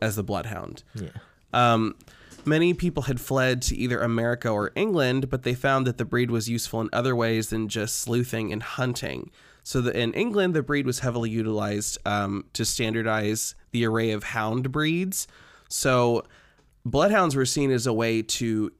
[0.00, 0.82] as the Bloodhound.
[0.94, 1.10] Yeah.
[1.52, 1.96] Um,
[2.44, 6.30] many people had fled to either America or England, but they found that the breed
[6.30, 9.30] was useful in other ways than just sleuthing and hunting.
[9.62, 14.24] So the, in England, the breed was heavily utilized um, to standardize the array of
[14.24, 15.26] hound breeds.
[15.68, 16.24] So
[16.84, 18.72] bloodhounds were seen as a way to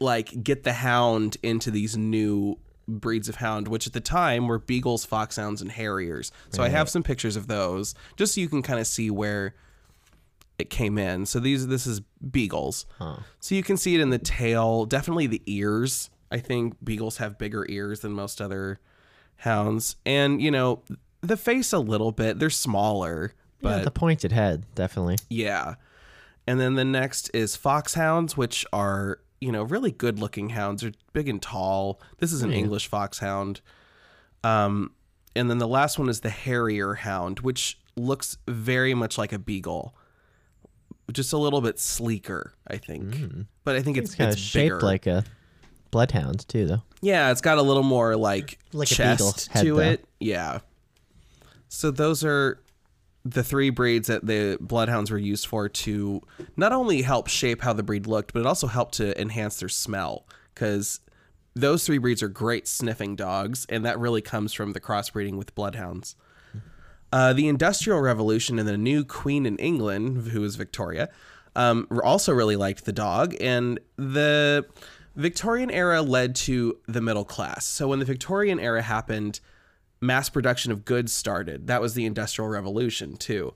[0.00, 4.58] like get the hound into these new breeds of hound, which at the time were
[4.58, 6.30] beagles, foxhounds, and harriers.
[6.50, 9.54] So I have some pictures of those, just so you can kind of see where
[10.58, 11.26] it came in.
[11.26, 12.86] So these this is beagles.
[13.40, 16.10] So you can see it in the tail, definitely the ears.
[16.30, 18.80] I think beagles have bigger ears than most other
[19.36, 20.82] hounds, and you know
[21.20, 22.38] the face a little bit.
[22.38, 25.16] They're smaller, yeah, but the pointed head, definitely.
[25.28, 25.74] yeah.
[26.46, 30.82] And then the next is foxhounds, which are, you know, really good looking hounds.
[30.82, 32.00] They're big and tall.
[32.18, 33.60] This is an English foxhound.
[34.42, 34.92] Um,
[35.36, 39.38] and then the last one is the harrier hound, which looks very much like a
[39.38, 39.94] beagle.
[41.12, 43.46] Just a little bit sleeker, I think.
[43.64, 44.80] But I think it's, It's kind of it's shaped bigger.
[44.80, 45.24] like a
[45.90, 46.82] bloodhound too, though.
[47.02, 49.80] Yeah, it's got a little more like, Like a beagle chest head, to though.
[49.80, 50.04] it.
[50.18, 50.60] Yeah.
[51.68, 52.62] So those are
[53.24, 56.20] the three breeds that the bloodhounds were used for to
[56.56, 59.68] not only help shape how the breed looked, but it also helped to enhance their
[59.68, 61.00] smell because
[61.54, 65.54] those three breeds are great sniffing dogs, and that really comes from the crossbreeding with
[65.54, 66.16] bloodhounds.
[67.12, 71.08] Uh, the Industrial Revolution and the new Queen in England, who was Victoria,
[71.54, 73.36] um, also really liked the dog.
[73.40, 74.66] And the
[75.14, 77.66] Victorian era led to the middle class.
[77.66, 79.38] So when the Victorian era happened,
[80.04, 81.66] mass production of goods started.
[81.66, 83.54] That was the Industrial Revolution, too.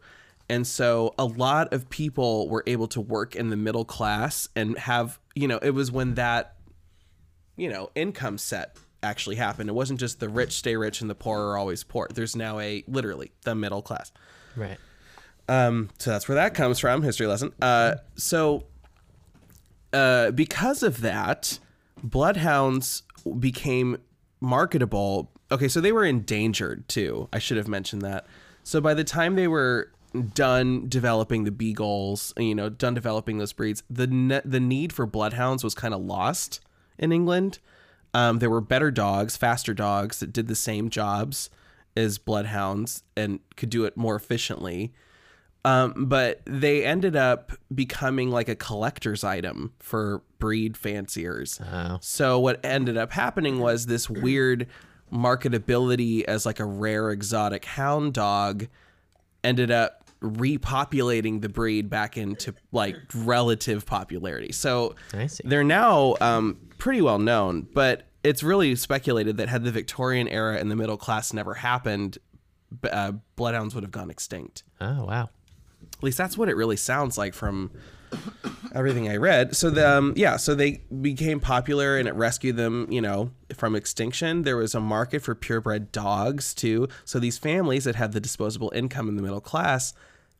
[0.48, 4.78] And so a lot of people were able to work in the middle class and
[4.78, 6.54] have, you know, it was when that
[7.58, 9.68] you know, income set actually happened.
[9.68, 12.08] It wasn't just the rich stay rich and the poor are always poor.
[12.14, 14.12] There's now a literally the middle class.
[14.56, 14.78] Right.
[15.48, 17.02] Um, so that's where that comes from.
[17.02, 17.52] History lesson.
[17.60, 18.64] Uh, so
[19.92, 21.58] uh, because of that,
[22.02, 23.02] bloodhounds
[23.38, 23.98] became
[24.40, 25.32] marketable.
[25.50, 27.28] Okay, so they were endangered too.
[27.32, 28.26] I should have mentioned that.
[28.62, 29.90] So by the time they were
[30.34, 35.06] done developing the beagles, you know, done developing those breeds, the ne- the need for
[35.06, 36.60] bloodhounds was kind of lost
[36.98, 37.58] in England.
[38.14, 41.50] Um, there were better dogs, faster dogs that did the same jobs
[41.96, 44.92] as bloodhounds and could do it more efficiently.
[45.64, 51.60] Um, but they ended up becoming like a collector's item for breed fanciers.
[51.60, 51.98] Oh.
[52.00, 54.68] So what ended up happening was this weird
[55.12, 58.66] marketability as like a rare exotic hound dog
[59.42, 64.52] ended up repopulating the breed back into like relative popularity.
[64.52, 64.94] So
[65.44, 70.56] they're now um, pretty well known, but it's really speculated that had the Victorian era
[70.56, 72.18] and the middle class never happened,
[72.90, 74.64] uh, bloodhounds would have gone extinct.
[74.80, 75.30] Oh wow.
[75.96, 77.70] At least that's what it really sounds like from
[78.74, 79.56] everything I read.
[79.56, 83.74] So the um, yeah, so they became popular and it rescued them, you know, from
[83.74, 84.42] extinction.
[84.42, 86.88] There was a market for purebred dogs too.
[87.04, 89.92] So these families that had the disposable income in the middle class,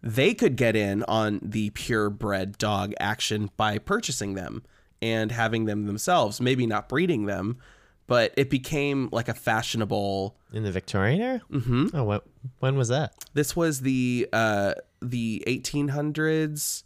[0.02, 4.62] they could get in on the purebred dog action by purchasing them
[5.00, 7.58] and having them themselves, maybe not breeding them,
[8.06, 11.42] but it became like a fashionable In the Victorian era?
[11.52, 11.88] Mm-hmm.
[11.94, 12.26] Oh, what?
[12.60, 13.12] When was that?
[13.34, 16.82] this was the uh, the 1800s.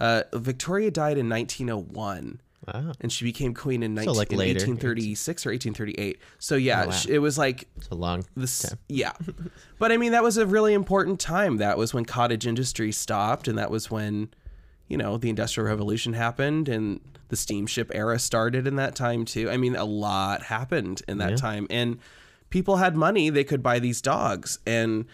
[0.00, 2.92] Uh, Victoria died in 1901, Wow.
[3.00, 6.18] and she became queen in, 19, So, like, in 1836 or 1838.
[6.38, 7.00] So yeah, Oh, wow.
[7.08, 8.62] it was like It's a long this.
[8.62, 8.78] time.
[8.88, 9.12] Yeah,
[9.78, 11.58] but I mean that was a really important time.
[11.58, 14.28] That was when cottage industry stopped, and that was when
[14.88, 19.48] you know the industrial revolution happened and the steamship era started in that time too.
[19.50, 21.36] I mean a lot happened in that Yeah.
[21.36, 21.98] time, and
[22.50, 24.58] people had money; they could buy these dogs.
[24.66, 25.06] And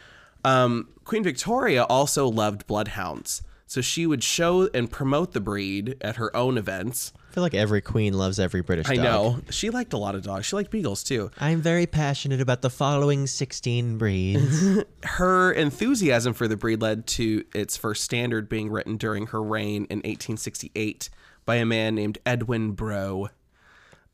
[0.44, 3.42] um, Queen Victoria also loved bloodhounds.
[3.72, 7.10] So she would show and promote the breed at her own events.
[7.30, 9.04] I feel like every queen loves every British I dog.
[9.04, 9.40] know.
[9.48, 10.44] She liked a lot of dogs.
[10.44, 11.30] She liked beagles too.
[11.38, 14.84] I'm very passionate about the following 16 breeds.
[15.04, 19.86] her enthusiasm for the breed led to its first standard being written during her reign
[19.88, 21.08] in 1868
[21.46, 23.30] by a man named Edwin Brough.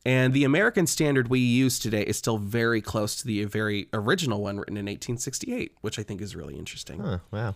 [0.05, 4.41] And the American standard we use today is still very close to the very original
[4.41, 7.01] one written in 1868, which I think is really interesting.
[7.01, 7.55] huh, wow.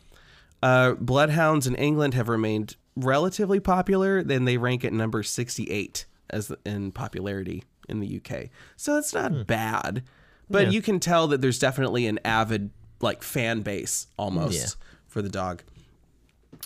[0.63, 4.23] Uh, bloodhounds in England have remained relatively popular.
[4.23, 8.49] Then they rank at number 68 as in popularity in the UK.
[8.77, 10.03] So it's not bad,
[10.49, 10.69] but Yeah.
[10.71, 12.69] you can tell that there's definitely an avid
[13.01, 14.85] like fan base almost Yeah.
[15.07, 15.63] for the dog.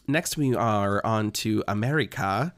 [0.08, 2.54] Next, we are on to America.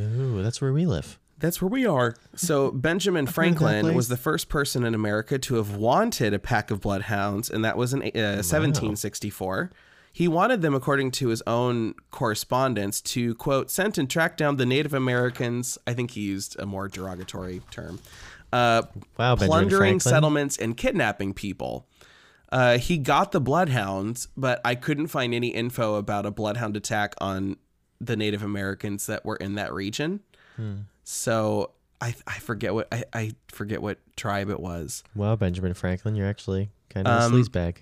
[0.00, 1.18] Ooh, that's where we live.
[1.38, 2.14] That's where we are.
[2.34, 6.34] So Benjamin heard of that Franklin was the first person in America to have wanted
[6.34, 9.70] a pack of bloodhounds, and that was in uh, 1764.
[10.12, 14.66] He wanted them, according to his own correspondence, to quote scent and track down the
[14.66, 15.78] Native Americans.
[15.86, 17.98] I think he used a more derogatory term.
[18.52, 18.82] Uh,
[19.18, 21.86] Wow, Benjamin plundering settlements and kidnapping people.
[22.50, 27.14] Uh, he got the bloodhounds, but I couldn't find any info about a bloodhound attack
[27.18, 27.56] on
[27.98, 30.20] the Native Americans that were in that region.
[31.04, 31.70] So
[32.00, 35.02] I I forget what I, I forget what tribe it was.
[35.16, 37.76] Well, Benjamin Franklin, you're actually kind of Um, a sleazebag.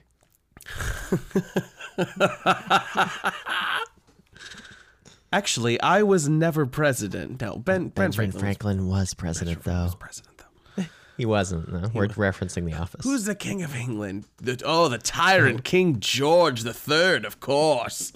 [5.32, 7.40] Actually, I was never president.
[7.40, 9.84] No, Ben Ben Franklin, Franklin was president, though.
[9.84, 10.84] was president though.
[11.16, 11.70] He wasn't.
[11.70, 13.04] No, we're referencing The Office.
[13.04, 14.24] Who's the king of England?
[14.38, 18.12] The, oh, the tyrant King George the Third, of course.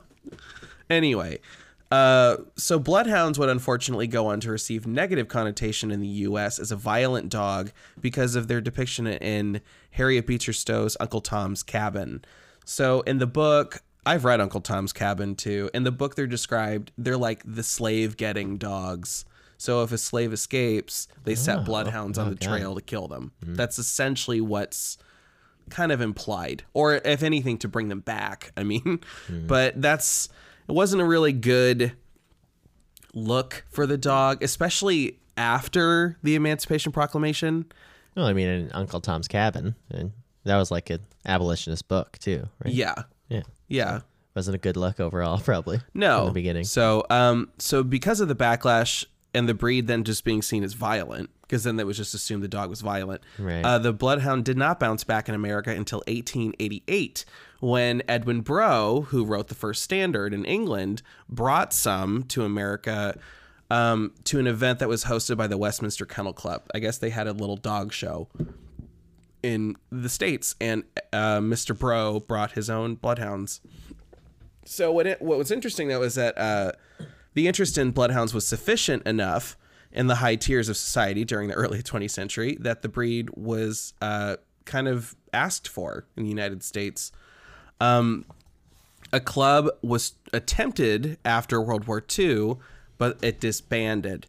[0.90, 1.38] anyway,
[1.90, 6.58] uh, so bloodhounds would unfortunately go on to receive negative connotation in the U.S.
[6.58, 7.70] as a violent dog
[8.00, 12.24] because of their depiction in Harriet Beecher Stowe's Uncle Tom's Cabin.
[12.64, 15.70] So in the book, I've read Uncle Tom's Cabin too.
[15.74, 19.24] In the book, they're described they're like the slave-getting dogs.
[19.58, 23.32] So if a slave escapes, they set bloodhounds on oh, the trail to kill them.
[23.40, 24.98] That's essentially what's
[25.70, 28.52] kind of implied, or if anything, to bring them back.
[28.56, 30.28] I mean, but that's
[30.68, 31.92] it wasn't a really good
[33.14, 37.66] look for the dog, especially after the Emancipation Proclamation.
[38.16, 40.12] Well, I mean, in Uncle Tom's Cabin, and
[40.44, 42.72] that was like an abolitionist book too, right?
[42.72, 42.94] Yeah,
[43.28, 43.42] Yeah.
[43.68, 44.00] yeah.
[44.34, 45.80] Wasn't a good look overall, probably.
[45.94, 46.64] No, From the beginning.
[46.64, 50.74] So, um, so because of the backlash and the breed then just being seen as
[50.74, 53.22] violent, because then it was just assumed the dog was violent.
[53.38, 53.64] Right.
[53.64, 57.24] Uh, the bloodhound did not bounce back in America until 1888,
[57.60, 63.18] when Edwin Brough, who wrote the first standard in England, brought some to America.
[63.68, 66.62] Um, to an event that was hosted by the Westminster Kennel Club.
[66.72, 68.28] I guess they had a little dog show
[69.42, 71.76] in the states, and uh, Mr.
[71.76, 73.60] Brough brought his own bloodhounds.
[74.64, 76.72] So what it, what was interesting though is that uh,
[77.34, 79.56] the interest in bloodhounds was sufficient enough
[79.92, 83.94] in the high tiers of society during the early 20th century that the breed was
[84.02, 87.12] uh, kind of asked for in the United States.
[87.80, 88.24] Um,
[89.12, 92.56] a club was attempted after World War II,
[92.98, 94.26] but it disbanded.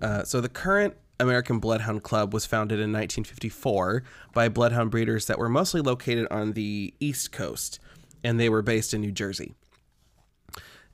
[0.00, 4.02] Uh, so the current American Bloodhound Club was founded in 1954
[4.32, 7.78] by bloodhound breeders that were mostly located on the East Coast,
[8.24, 9.54] and they were based in New Jersey.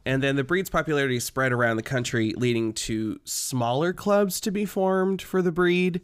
[0.04, 4.64] And then the breed's popularity spread around the country, leading to smaller clubs to be
[4.64, 6.00] formed for the breed.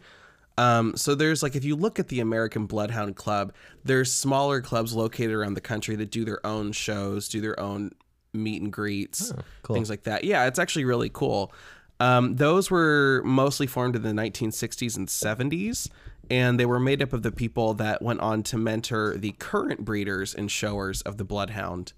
[0.59, 3.53] Um, so there's like if you look at the American Bloodhound Club,
[3.85, 7.93] there's smaller clubs located around the country that do their own shows, do their own
[8.35, 9.75] meet and greets, cool.
[9.75, 10.25] things like that.
[10.25, 11.53] Yeah, it's actually really cool.
[12.01, 15.89] Um, those were mostly formed in the 1960s and 70s,
[16.31, 19.85] and they were made up of the people that went on to mentor the current
[19.85, 21.93] breeders and showers of the Bloodhound.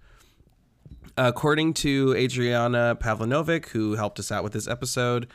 [1.16, 5.28] According to Adriana Pavlinovic, who helped us out with this episode,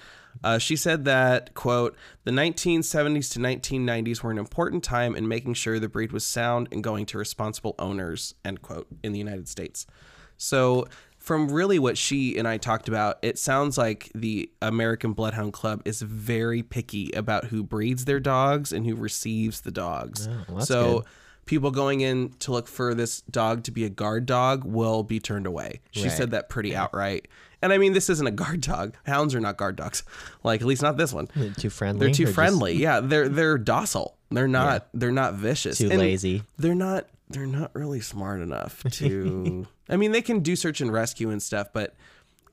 [0.43, 5.53] uh, she said that, quote, the 1970s to 1990s were an important time in making
[5.53, 9.47] sure the breed was sound and going to responsible owners, end quote, in the United
[9.47, 9.85] States.
[10.37, 15.51] So, from really what she and I talked about, it sounds like the American Bloodhound
[15.51, 20.29] Club is very picky about who breeds their dogs and who receives the dogs.
[20.29, 21.05] well, that's so, good.
[21.49, 25.19] People going in to look for this dog to be a guard dog will be
[25.19, 25.81] turned away.
[25.89, 26.11] She Right.
[26.11, 27.27] said that pretty outright.
[27.63, 28.93] And I mean, this isn't a guard dog.
[29.07, 30.03] Hounds are not guard dogs.
[30.43, 31.27] Like at least not this one.
[31.35, 32.05] They're too friendly.
[32.05, 32.75] They're too just friendly.
[32.75, 34.15] Yeah, they're they're docile.
[34.29, 35.79] They're not they're not vicious.
[35.79, 36.43] Too And lazy.
[36.57, 40.93] They're not they're not really smart enough to I mean, they can do search and
[40.93, 41.95] rescue and stuff, but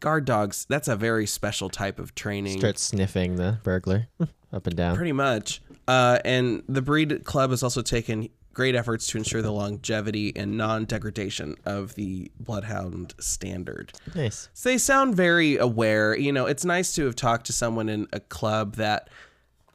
[0.01, 2.59] guard dogs, that's a very special type of training.
[2.61, 4.09] Start sniffing the burglar
[4.55, 4.97] up and down.
[4.97, 5.61] Pretty much.
[5.87, 10.57] Uh, and the breed club has also taken great efforts to ensure the longevity and
[10.57, 13.93] non-degradation of the bloodhound standard.
[14.15, 14.49] Nice.
[14.55, 16.17] So they sound very aware.
[16.17, 19.11] You know, it's nice to have talked to someone in a club that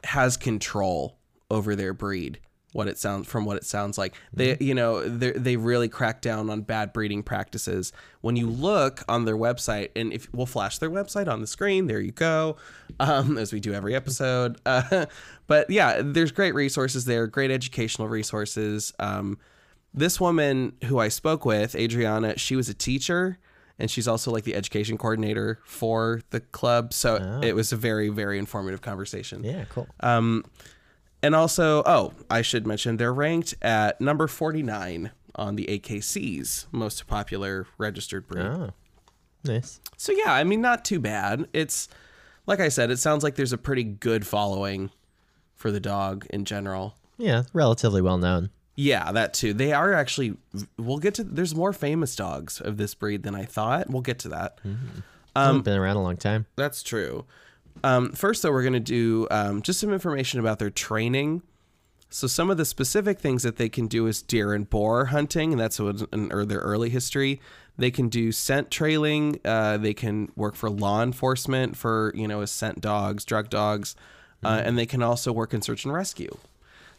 [0.02, 1.16] has control
[1.48, 2.40] over their breed.
[2.72, 6.22] What it sounds from what it sounds like, they you know they they really crack
[6.22, 7.92] down on bad breeding practices.
[8.20, 11.86] When you look on their website, and if we'll flash their website on the screen,
[11.86, 12.56] there you go,
[12.98, 14.58] um, as we do every episode.
[14.64, 15.06] Uh,
[15.46, 18.92] but yeah, there's great resources there, great educational resources.
[18.98, 19.38] Um,
[19.94, 23.38] this woman who I spoke with, Adriana, she was a teacher
[23.78, 26.92] and she's also like the education coordinator for the club.
[26.92, 29.44] So it was a very, very informative conversation.
[29.44, 29.88] Yeah, cool.
[30.00, 30.44] Um,
[31.22, 37.06] and also, oh, I should mention they're ranked at number 49 on the AKC's most
[37.06, 38.44] popular registered breed.
[38.44, 38.70] oh,
[39.44, 39.80] nice.
[39.96, 41.48] So yeah, I mean, not too bad.
[41.52, 41.88] It's
[42.46, 44.90] like I said, it sounds like there's a pretty good following
[45.54, 46.96] for the dog in general.
[47.18, 48.50] Yeah, relatively well known.
[48.74, 49.52] Yeah, that too.
[49.52, 50.36] They are actually.
[50.78, 51.24] We'll get to.
[51.24, 53.90] There's more famous dogs of this breed than I thought.
[53.90, 54.58] We'll get to that.
[55.36, 56.46] Um, been around a long time.
[56.56, 57.26] That's true.
[57.84, 61.42] Um, first, though, we're going to do um, just some information about their training.
[62.12, 65.52] So some of the specific things that they can do is deer and boar hunting,
[65.52, 67.40] and that's what in their early history.
[67.78, 69.40] They can do scent trailing.
[69.44, 73.96] Uh, they can work for law enforcement for you know as scent dogs, drug dogs,
[74.44, 76.36] uh, and they can also work in search and rescue.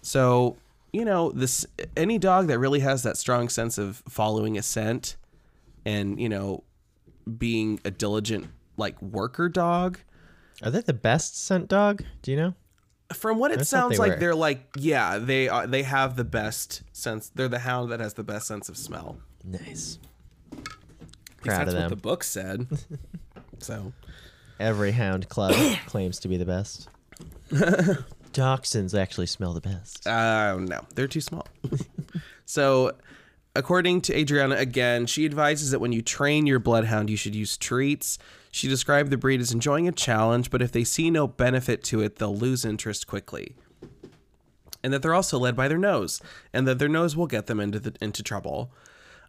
[0.01, 0.57] So
[0.91, 5.15] you know this any dog that really has that strong sense of following a scent,
[5.85, 6.63] and you know
[7.37, 9.99] being a diligent like worker dog.
[10.61, 12.03] Are they the best scent dog?
[12.21, 12.53] Do you know?
[13.13, 14.19] From what it I sounds they like, were.
[14.19, 17.29] they're like yeah they are they have the best sense.
[17.33, 19.17] They're the hound that has the best sense of smell.
[19.43, 19.99] Nice.
[21.41, 21.89] Proud that's of what them.
[21.89, 22.67] the book said.
[23.59, 23.93] so
[24.59, 25.53] Every hound club
[25.87, 26.87] claims to be the best.
[27.51, 30.07] Dachshunds actually smell the best.
[30.07, 31.47] Uh, no, they're too small.
[32.45, 32.93] so,
[33.55, 37.57] according to Adriana, again, she advises that when you train your bloodhound, you should use
[37.57, 38.17] treats.
[38.53, 42.01] She described the breed as enjoying a challenge, but if they see no benefit to
[42.01, 43.55] it, they'll lose interest quickly.
[44.83, 46.21] And that they're also led by their nose,
[46.53, 48.71] and that their nose will get them into the, into trouble.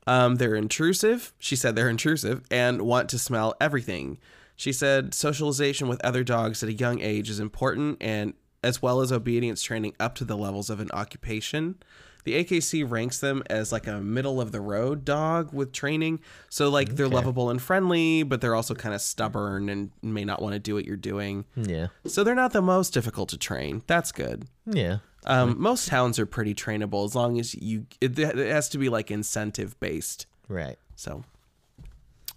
[0.06, 1.32] Um, they're intrusive.
[1.38, 4.18] She said they're intrusive and want to smell everything.
[4.56, 9.00] She said socialization with other dogs at a young age is important, and as well
[9.00, 11.76] as obedience training up to the levels of an occupation.
[12.24, 16.20] The AKC ranks them as like a middle of the road dog with training.
[16.48, 20.40] So like they're lovable and friendly, but they're also kind of stubborn and may not
[20.40, 21.44] want to do what you're doing.
[21.54, 21.88] Yeah.
[22.06, 23.82] So they're not the most difficult to train.
[23.86, 24.46] That's good.
[24.66, 24.98] Yeah.
[25.26, 27.86] Um, most hounds are pretty trainable as long as you.
[28.00, 30.26] It, it has to be like incentive based.
[30.48, 30.78] Right.
[30.96, 31.24] So,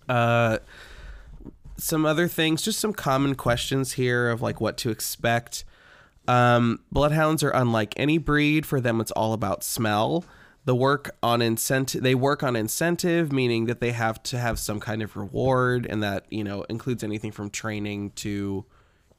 [0.08, 0.60] uh,
[1.78, 5.64] some other things, just some common questions here of like what to expect.
[6.28, 8.65] Um, bloodhounds are unlike any breed.
[8.65, 10.25] For them, it's all about smell.
[10.65, 14.82] The work on incentive, they work on incentive, meaning that they have to have some
[14.82, 18.65] kind of reward, and that you know includes anything from training to,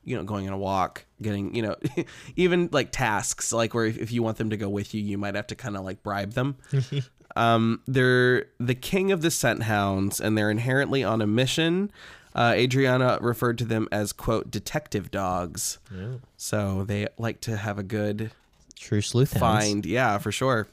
[0.04, 1.76] you know, going on a walk, getting you know,
[2.36, 5.16] even like tasks, like where if, if you want them to go with you, you
[5.16, 6.56] might have to kind of like bribe them.
[7.36, 11.92] Um, they're the king of the scent hounds, and they're inherently on a mission.
[12.38, 15.78] Uh, Adriana referred to them as quote detective dogs.
[15.92, 16.18] Yeah.
[16.36, 18.30] So they like to have a good
[18.76, 19.40] True sleuth hounds.
[19.66, 19.84] find.
[19.84, 20.68] Yeah, for sure.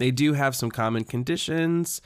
[0.00, 2.02] They do have some common conditions: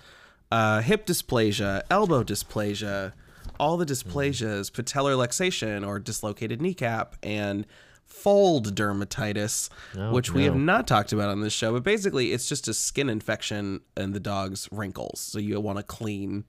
[0.53, 3.14] uh, hip dysplasia, elbow dysplasia,
[3.59, 7.66] all the dysplasias, patellar luxation or dislocated kneecap, and
[8.05, 11.73] fold dermatitis, Oh, which we have not talked about on this show.
[11.73, 15.21] But basically, it's just a skin infection in the dog's wrinkles.
[15.21, 16.45] So you want to clean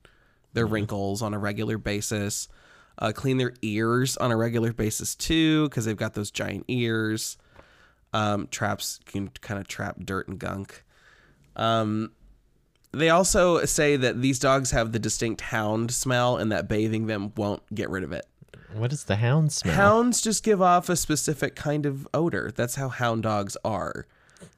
[0.53, 2.47] their wrinkles on a regular basis.
[2.97, 7.37] Uh, clean their ears on a regular basis too, because they've got those giant ears.
[8.13, 10.83] Um, traps can kind of trap dirt and gunk.
[11.55, 12.11] Um,
[12.91, 17.31] they also say that these dogs have the distinct hound smell, and that bathing them
[17.37, 18.25] won't get rid of it.
[18.73, 19.75] What is the hound smell?
[19.75, 22.51] Hounds just give off a specific kind of odor.
[22.53, 24.07] That's how hound dogs are.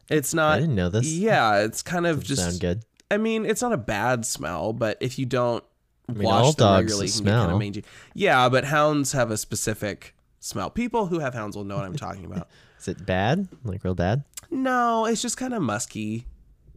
[0.09, 0.57] It's not.
[0.57, 1.07] I didn't know this.
[1.07, 2.41] Yeah, it's kind of just.
[2.41, 2.85] Sound good.
[3.09, 5.63] I mean, it's not a bad smell, but if you don't
[6.11, 7.49] mean, wash all them dogs regularly, can get kind smell.
[7.55, 7.83] of mangy.
[8.13, 10.69] Yeah, but hounds have a specific smell.
[10.69, 12.47] People who have hounds will know what I'm talking about.
[12.79, 13.47] Is it bad?
[13.63, 14.23] Like real bad?
[14.49, 16.25] No, it's just kind of musky,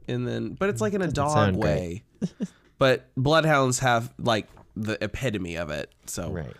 [0.07, 2.03] and then but it's like in a dog sound way.
[2.79, 5.91] but bloodhounds have like the epitome of it.
[6.07, 6.55] So Right.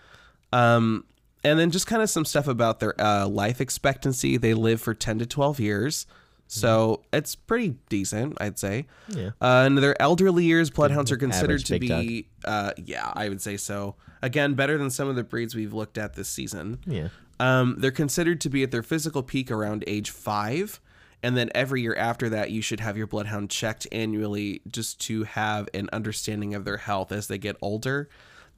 [0.53, 1.05] um,
[1.43, 4.37] and then just kind of some stuff about their uh, life expectancy.
[4.39, 6.07] They live for ten to twelve years,
[6.55, 8.87] so it's pretty decent, I'd say.
[9.09, 9.31] Yeah.
[9.41, 13.43] Uh, in their elderly years, bloodhounds are considered Average to be, uh, yeah, I would
[13.43, 13.97] say so.
[14.23, 16.79] Again, better than some of the breeds we've looked at this season.
[16.87, 17.09] Yeah.
[17.41, 20.81] Um, they're considered to be at their physical peak around age five.
[21.23, 25.25] And then every year after that, you should have your bloodhound checked annually just to
[25.25, 28.09] have an understanding of their health as they get older.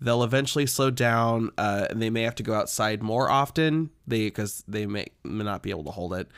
[0.00, 3.90] They'll eventually slow down, uh, and they may have to go outside more often.
[4.06, 6.28] They because they may, may not be able to hold it.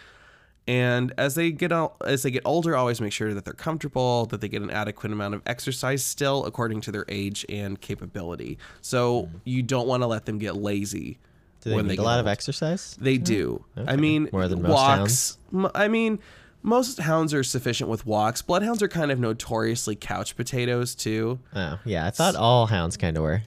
[0.69, 4.27] And as they get out, as they get older, always make sure that they're comfortable,
[4.27, 8.59] that they get an adequate amount of exercise still according to their age and capability.
[8.83, 9.37] So mm-hmm.
[9.45, 11.19] you don't want to let them get lazy
[11.63, 12.99] Do they when need they a lot get of exercise?
[13.01, 13.65] They do.
[13.87, 15.39] I mean, More than most walks.
[15.75, 16.19] I mean,
[16.63, 18.43] most hounds are sufficient with walks.
[18.43, 21.39] Bloodhounds are kind of notoriously couch potatoes too.
[21.57, 22.07] Oh, yeah.
[22.07, 23.43] I thought all hounds kind of were.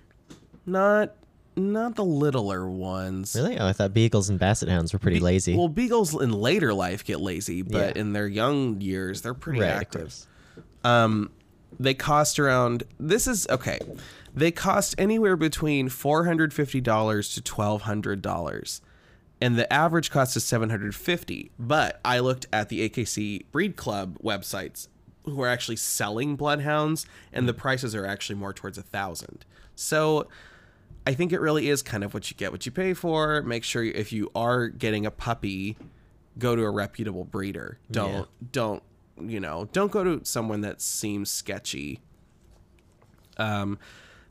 [0.65, 1.13] Not,
[1.55, 3.35] not the littler ones.
[3.35, 3.57] Really?
[3.59, 5.55] Oh, I thought beagles and basset hounds were pretty lazy.
[5.55, 8.01] Well, beagles in later life get lazy, but Yeah.
[8.01, 10.01] in their young years, they're pretty right, of active.
[10.01, 10.27] course.
[10.83, 11.31] Um,
[11.79, 12.83] they cost around.
[12.99, 13.79] This is okay.
[14.33, 18.81] They cost anywhere between four hundred fifty dollars to twelve hundred dollars,
[19.41, 21.51] and the average cost is seven hundred fifty.
[21.59, 24.87] But I looked at the AKC Breed Club websites,
[25.25, 29.45] who are actually selling bloodhounds, and the prices are actually more towards a thousand.
[29.75, 30.27] So.
[31.07, 33.41] I think it really is kind of what you get, what you pay for.
[33.41, 35.75] Make sure if you are getting a puppy,
[36.37, 37.79] go to a reputable breeder.
[37.89, 38.23] Don't Yeah.
[38.51, 38.83] don't
[39.19, 39.67] you know?
[39.73, 41.99] Don't go to someone that seems sketchy.
[43.37, 43.77] Um,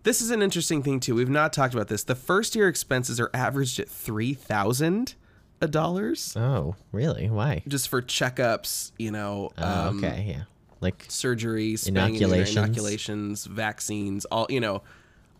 [0.02, 1.14] this is an interesting thing too.
[1.14, 2.04] We've not talked about this.
[2.04, 5.14] The first year expenses are averaged at three thousand
[5.60, 7.28] dollars Oh, really?
[7.28, 7.62] Why?
[7.68, 8.92] just for checkups.
[8.98, 10.42] You know, Oh, um, okay, yeah.
[10.80, 12.56] Like surgeries, Inoculations.
[12.56, 14.82] inoculations, vaccines, all you know,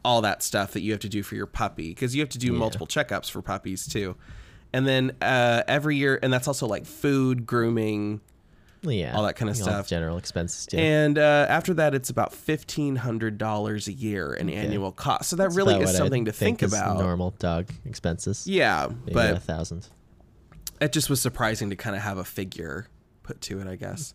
[0.05, 2.38] all that stuff that you have to do for your puppy because you have to
[2.38, 4.16] do multiple checkups for puppies too.
[4.72, 8.20] And then uh, every year, and that's also like food, grooming,
[8.82, 9.88] yeah, all that kind of all stuff.
[9.88, 10.78] General expenses too.
[10.78, 15.28] and uh, after that, it's about fifteen hundred dollars a year in annual cost.
[15.28, 16.98] So that really is something to think, is about.
[16.98, 18.46] Normal dog expenses.
[18.46, 19.88] Yeah, Maybe but a thousand.
[20.80, 22.86] it just was surprising to kind of have a figure
[23.22, 23.66] put to it.
[23.66, 24.14] I guess.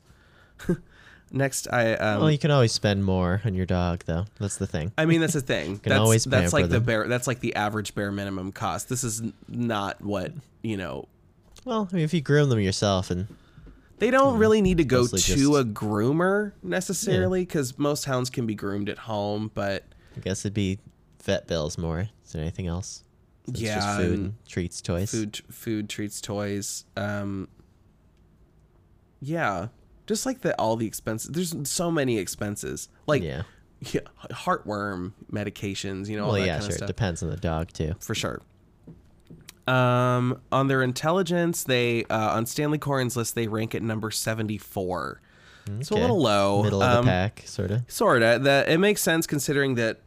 [1.31, 4.25] Next, I um, well, you can always spend more on your dog, though.
[4.39, 4.91] That's the thing.
[4.97, 5.79] I mean, that's the thing.
[5.79, 6.83] Can that's always that's like the them.
[6.83, 7.07] bare.
[7.07, 8.87] That's like the average bare minimum cost.
[8.89, 11.07] This is not what you know.
[11.65, 13.27] Well, I mean, if you groom them yourself, and
[13.97, 18.29] They don't really need to go Mostly to just- a groomer necessarily because most hounds
[18.29, 19.49] can be groomed at home.
[19.53, 19.83] But
[20.15, 20.79] I guess it'd be
[21.23, 23.03] vet bills more than anything else.
[23.47, 25.11] So it's Yeah, just food and treats, toys.
[25.11, 26.85] food, food, treats, toys.
[26.95, 27.47] Um,
[29.21, 29.67] yeah,
[30.07, 31.29] just like the all the expenses.
[31.31, 32.89] There's so many expenses.
[33.07, 33.43] Like Yeah.
[33.81, 34.01] yeah,
[34.31, 36.07] heartworm medications.
[36.07, 36.75] You know, all Well, yeah, sure.
[36.75, 37.93] of It depends on the dog too.
[37.99, 38.41] for sure.
[39.67, 44.57] Um, on their intelligence, they uh, on Stanley Coren's list they rank at number seventy
[44.59, 45.21] four.
[45.81, 46.61] So a little low.
[46.61, 47.81] Middle of Um, the pack, sort of.
[47.87, 48.37] Sorta.
[48.39, 50.01] That it makes sense considering that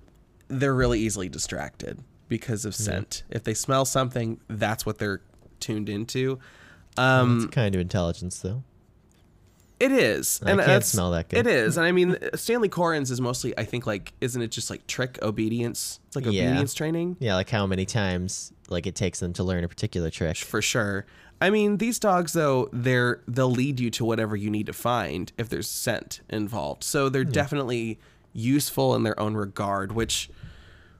[0.46, 3.24] they're really easily distracted because of scent.
[3.28, 5.20] If they smell something, that's what they're
[5.58, 6.38] tuned into.
[6.96, 8.62] Um, It's kind of intelligence, though.
[9.80, 11.38] It is, I and can't smell that good.
[11.40, 14.70] It is, and I mean Stanley Coren's is mostly, I think, like, isn't it just
[14.70, 16.00] like trick obedience?
[16.08, 16.46] It's like Yeah.
[16.48, 17.16] obedience training.
[17.20, 20.36] Yeah, like how many times like it takes them to learn a particular trick.
[20.36, 21.06] for sure.
[21.40, 25.30] I mean, these dogs though, they're they'll lead you to whatever you need to find
[25.38, 26.82] if there's scent involved.
[26.82, 27.98] So they're definitely
[28.32, 30.28] useful in their own regard, which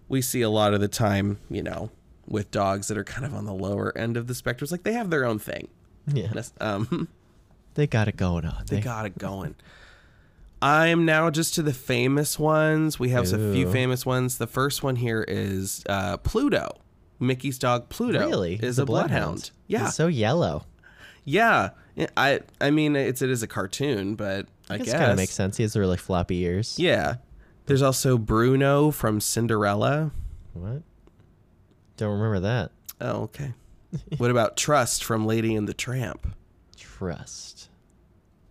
[0.08, 1.90] we see a lot of the time, you know,
[2.26, 4.64] with dogs that are kind of on the lower end of the spectrum.
[4.64, 5.68] It's like they have their own thing.
[6.06, 7.08] Yeah, Um,
[7.78, 8.64] they got it going on.
[8.66, 9.54] they got it going.
[10.60, 12.98] I'm now just to the famous ones.
[12.98, 14.38] We have a few famous ones.
[14.38, 16.68] The first one here is uh, Pluto.
[17.20, 19.52] Mickey's dog Pluto really is The a bloodhound.
[19.68, 20.64] Yeah, It's so yellow.
[21.24, 21.70] Yeah,
[22.16, 25.16] I I mean it's it is a cartoon, but I, I guess guess kind of
[25.16, 25.56] makes sense.
[25.56, 26.76] He has really floppy ears.
[26.80, 27.16] Yeah,
[27.66, 30.10] there's also Bruno from Cinderella.
[30.54, 30.82] What?
[31.96, 32.72] Don't remember that.
[33.00, 33.54] Oh, okay.
[34.18, 36.34] what about Trust from Lady and the Tramp?
[36.76, 37.57] Trust.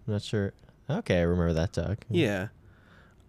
[0.08, 0.54] I'm not sure.
[0.90, 1.98] Okay, I remember that dog.
[2.10, 2.48] Yeah.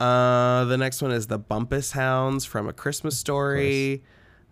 [0.01, 4.03] Uh, the next one is the Bumpus Hounds from A Christmas Story.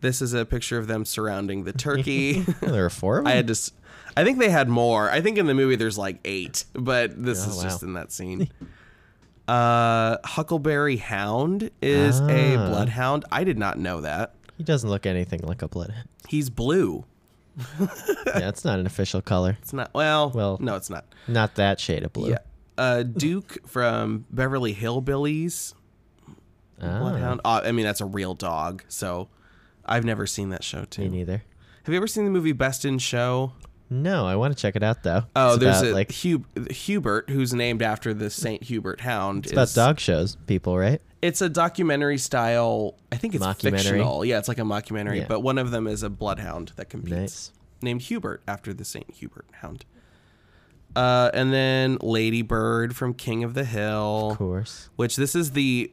[0.00, 2.44] This is a picture of them surrounding the turkey.
[2.60, 3.32] There are four of them.
[3.32, 3.72] I had to.
[4.16, 5.08] I think they had more.
[5.10, 7.62] I think in the movie there's like eight, but this Oh, is wow.
[7.62, 8.48] just in that scene.
[9.48, 12.68] uh, Huckleberry Hound is a Ah.
[12.68, 13.24] bloodhound.
[13.30, 14.34] I did not know that.
[14.58, 16.08] He doesn't look anything like a bloodhound.
[16.28, 17.04] He's blue.
[17.80, 19.56] yeah, it's not an official color.
[19.62, 19.92] It's not.
[19.94, 21.06] Well, Well- no, it's not.
[21.28, 22.30] Not that shade of blue.
[22.30, 22.38] Yeah.
[22.78, 25.72] Uh, Duke from Beverly Hillbillies.
[26.82, 27.40] Ah, Bloodhound.
[27.44, 28.84] Uh, I mean, that's a real dog.
[28.88, 29.28] So,
[29.86, 31.42] I've never seen that show Me neither.
[31.84, 33.52] Have you ever seen the movie Best in Show?
[33.88, 35.22] No, I want to check it out though.
[35.36, 39.44] Oh, It's there's about, a like Hub- Hubert who's named after the Saint Hubert Hound.
[39.44, 41.00] it's about dog shows, people, right?
[41.22, 42.94] It's a documentary style.
[43.12, 44.24] I think it's fictional.
[44.24, 45.18] Yeah, it's like a mockumentary.
[45.18, 45.26] Yeah.
[45.28, 47.52] But one of them is a bloodhound that competes, Nice.
[47.80, 49.84] named Hubert after the Saint Hubert Hound.
[50.94, 54.88] Uh, and then Lady Bird from King of the Hill, Of course.
[54.96, 55.92] which this is the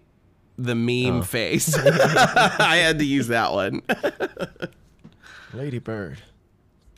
[0.58, 1.22] the meme Oh.
[1.24, 1.76] face.
[1.78, 3.82] I had to use that one.
[5.54, 6.22] Lady Bird.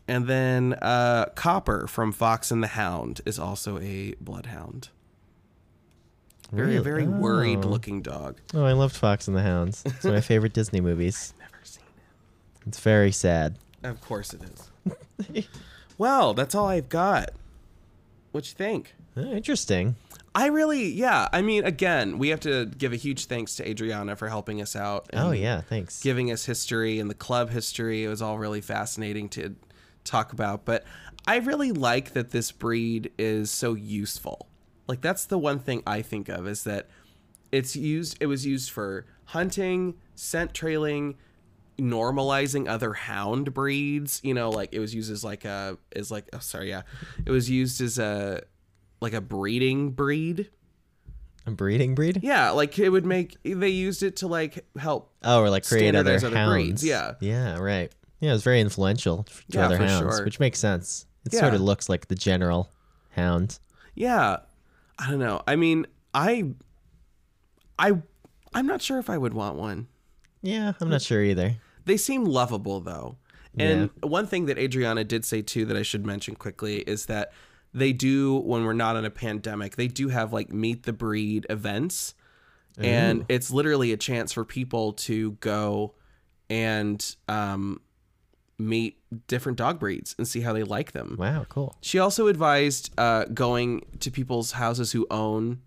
[0.08, 4.89] And then uh, Copper from Fox and the Hound is also a bloodhound.
[6.51, 6.84] Very, Really?
[6.84, 7.70] very worried Oh.
[7.70, 8.39] looking dog.
[8.53, 9.82] Oh, I loved Fox and the Hounds.
[9.86, 11.34] It's one of my favorite Disney movies.
[11.39, 12.68] Never seen it.
[12.68, 13.58] It's very sad.
[13.84, 15.47] Of course it is.
[15.97, 17.32] well, that's all I've got.
[18.32, 18.93] What you think?
[19.18, 19.95] Oh, interesting.
[20.36, 21.30] I really, yeah.
[21.32, 24.76] I mean, again, we have to give a huge thanks to Adriana for helping us
[24.76, 25.10] out.
[25.14, 26.03] Oh yeah, thanks.
[26.03, 28.03] Giving us history and the club history.
[28.03, 29.56] It was all really fascinating to
[30.06, 30.64] talk about.
[30.66, 30.86] But
[31.28, 34.47] I really like that this breed is so useful.
[34.88, 36.88] Like, that's the one thing I think of is that
[37.51, 41.16] it's used, it was used for hunting, scent trailing,
[41.78, 46.24] normalizing other hound breeds you know like it was used as like a as like
[46.32, 46.84] oh sorry yeah
[47.26, 48.41] it was used as a
[49.01, 50.49] like a breeding breed
[51.45, 52.22] A breeding breed?
[52.24, 55.95] yeah like it would make they used it to like help Oh, or like create
[55.95, 56.53] other, other hounds.
[56.53, 57.16] breeds, yeah.
[57.20, 57.91] Yeah, right.
[58.26, 60.26] Yeah, it was very influential to Yeah, other hounds, sure.
[60.26, 61.05] which makes sense.
[61.26, 62.71] It sort of looks like the general
[63.11, 63.59] hound.
[63.93, 64.38] Yeah.
[64.97, 65.41] I don't know.
[65.47, 66.53] I mean, I
[67.78, 67.93] I
[68.55, 69.88] I'm not sure if I would want one.
[70.41, 71.55] Yeah, I'm not sure either.
[71.86, 73.17] They seem lovable though.
[73.59, 77.32] And one thing that Adriana did say too that I should mention quickly is that
[77.73, 81.45] they do when we're not in a pandemic, they do have like meet the breed
[81.49, 82.15] events.
[82.78, 85.93] And it's literally a chance for people to go
[86.49, 87.80] and um,
[88.58, 91.16] meet different dog breeds and see how they like them.
[91.20, 91.76] Wow, cool.
[91.82, 95.62] She also advised uh, going to people's houses who own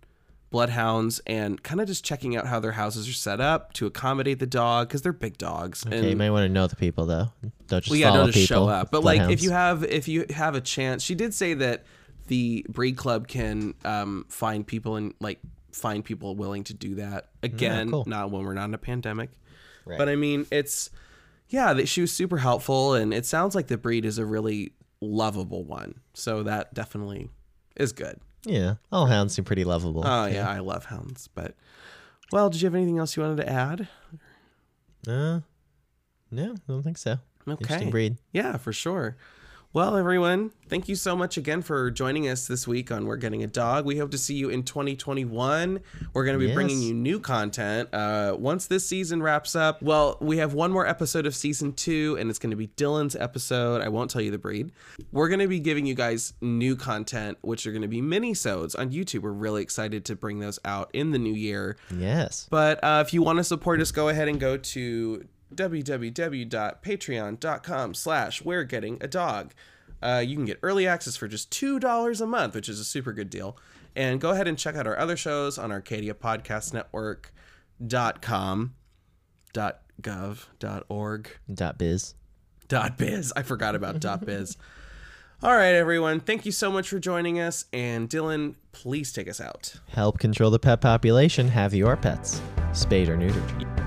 [0.51, 4.39] bloodhounds and kind of just checking out how their houses are set up to accommodate
[4.39, 5.86] the dog because they're big dogs.
[5.86, 7.30] Okay, and you might want to know the people though.
[7.66, 8.66] Don't just well, yeah, follow don't just people.
[8.66, 8.91] show up.
[8.91, 11.84] But like, if you have if you have a chance, she did say that
[12.28, 15.41] the breed club can um, find people and like
[15.72, 17.91] find people willing to do that again.
[17.91, 18.05] cool.
[18.07, 19.30] Not when we're not in a pandemic.
[19.84, 19.99] Right.
[19.99, 20.91] But I mean, it's
[21.49, 24.72] yeah, that she was super helpful, and it sounds like the breed is a really
[25.01, 26.01] lovable one.
[26.14, 27.30] So that definitely
[27.76, 28.18] is good.
[28.44, 30.03] yeah, all hounds seem pretty lovable.
[30.05, 31.28] Oh yeah, I love hounds.
[31.34, 31.55] But
[32.32, 33.88] well, did you have anything else you wanted to add?
[35.07, 35.40] Uh,
[36.30, 37.12] no, I don't think so.
[37.46, 37.62] Okay.
[37.62, 38.16] Interesting breed.
[38.32, 39.16] Yeah, for sure.
[39.74, 43.42] Well, everyone, thank you so much again for joining us this week on We're Getting
[43.42, 43.84] a Dog.
[43.84, 45.80] We hope to see you in 2021.
[46.14, 49.82] We're going to be bringing you new content uh, once this season wraps up.
[49.82, 53.14] Well, we have one more episode of season two, and it's going to be Dylan's
[53.14, 53.82] episode.
[53.82, 54.72] I won't tell you the breed.
[55.12, 58.74] We're going to be giving you guys new content, which are going to be mini-sodes
[58.74, 59.20] on YouTube.
[59.20, 61.76] We're really excited to bring those out in the new year.
[61.94, 62.48] Yes.
[62.50, 68.44] But uh, if you want to support us, go ahead and go to www.patreon.com slash
[68.44, 69.55] we're getting a dog.
[70.03, 73.12] Uh, you can get early access for just $2 a month, which is a super
[73.12, 73.57] good deal.
[73.96, 78.74] And go ahead and check out our other shows on Arcadia Podcast Network.com,
[79.53, 82.14] dot gov, dot org, Dot biz.
[82.68, 83.32] dot biz.
[83.34, 84.57] I forgot about dot biz.
[85.42, 86.18] All right, everyone.
[86.20, 87.64] Thank you so much for joining us.
[87.72, 89.74] And Dylan, please take us out.
[89.88, 91.46] Help control the pet population.
[91.49, 92.40] Have your pets
[92.72, 93.78] spayed or neutered.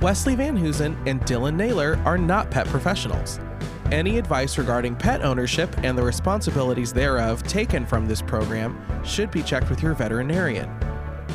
[0.00, 3.38] Wesley Van Hoosen and Dylan Naylor are not pet professionals.
[3.92, 9.42] Any advice regarding pet ownership and the responsibilities thereof taken from this program should be
[9.42, 10.70] checked with your veterinarian.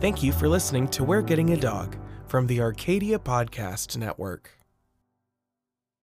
[0.00, 1.96] Thank you for listening to We're Getting a Dog
[2.26, 4.61] from the Arcadia Podcast Network.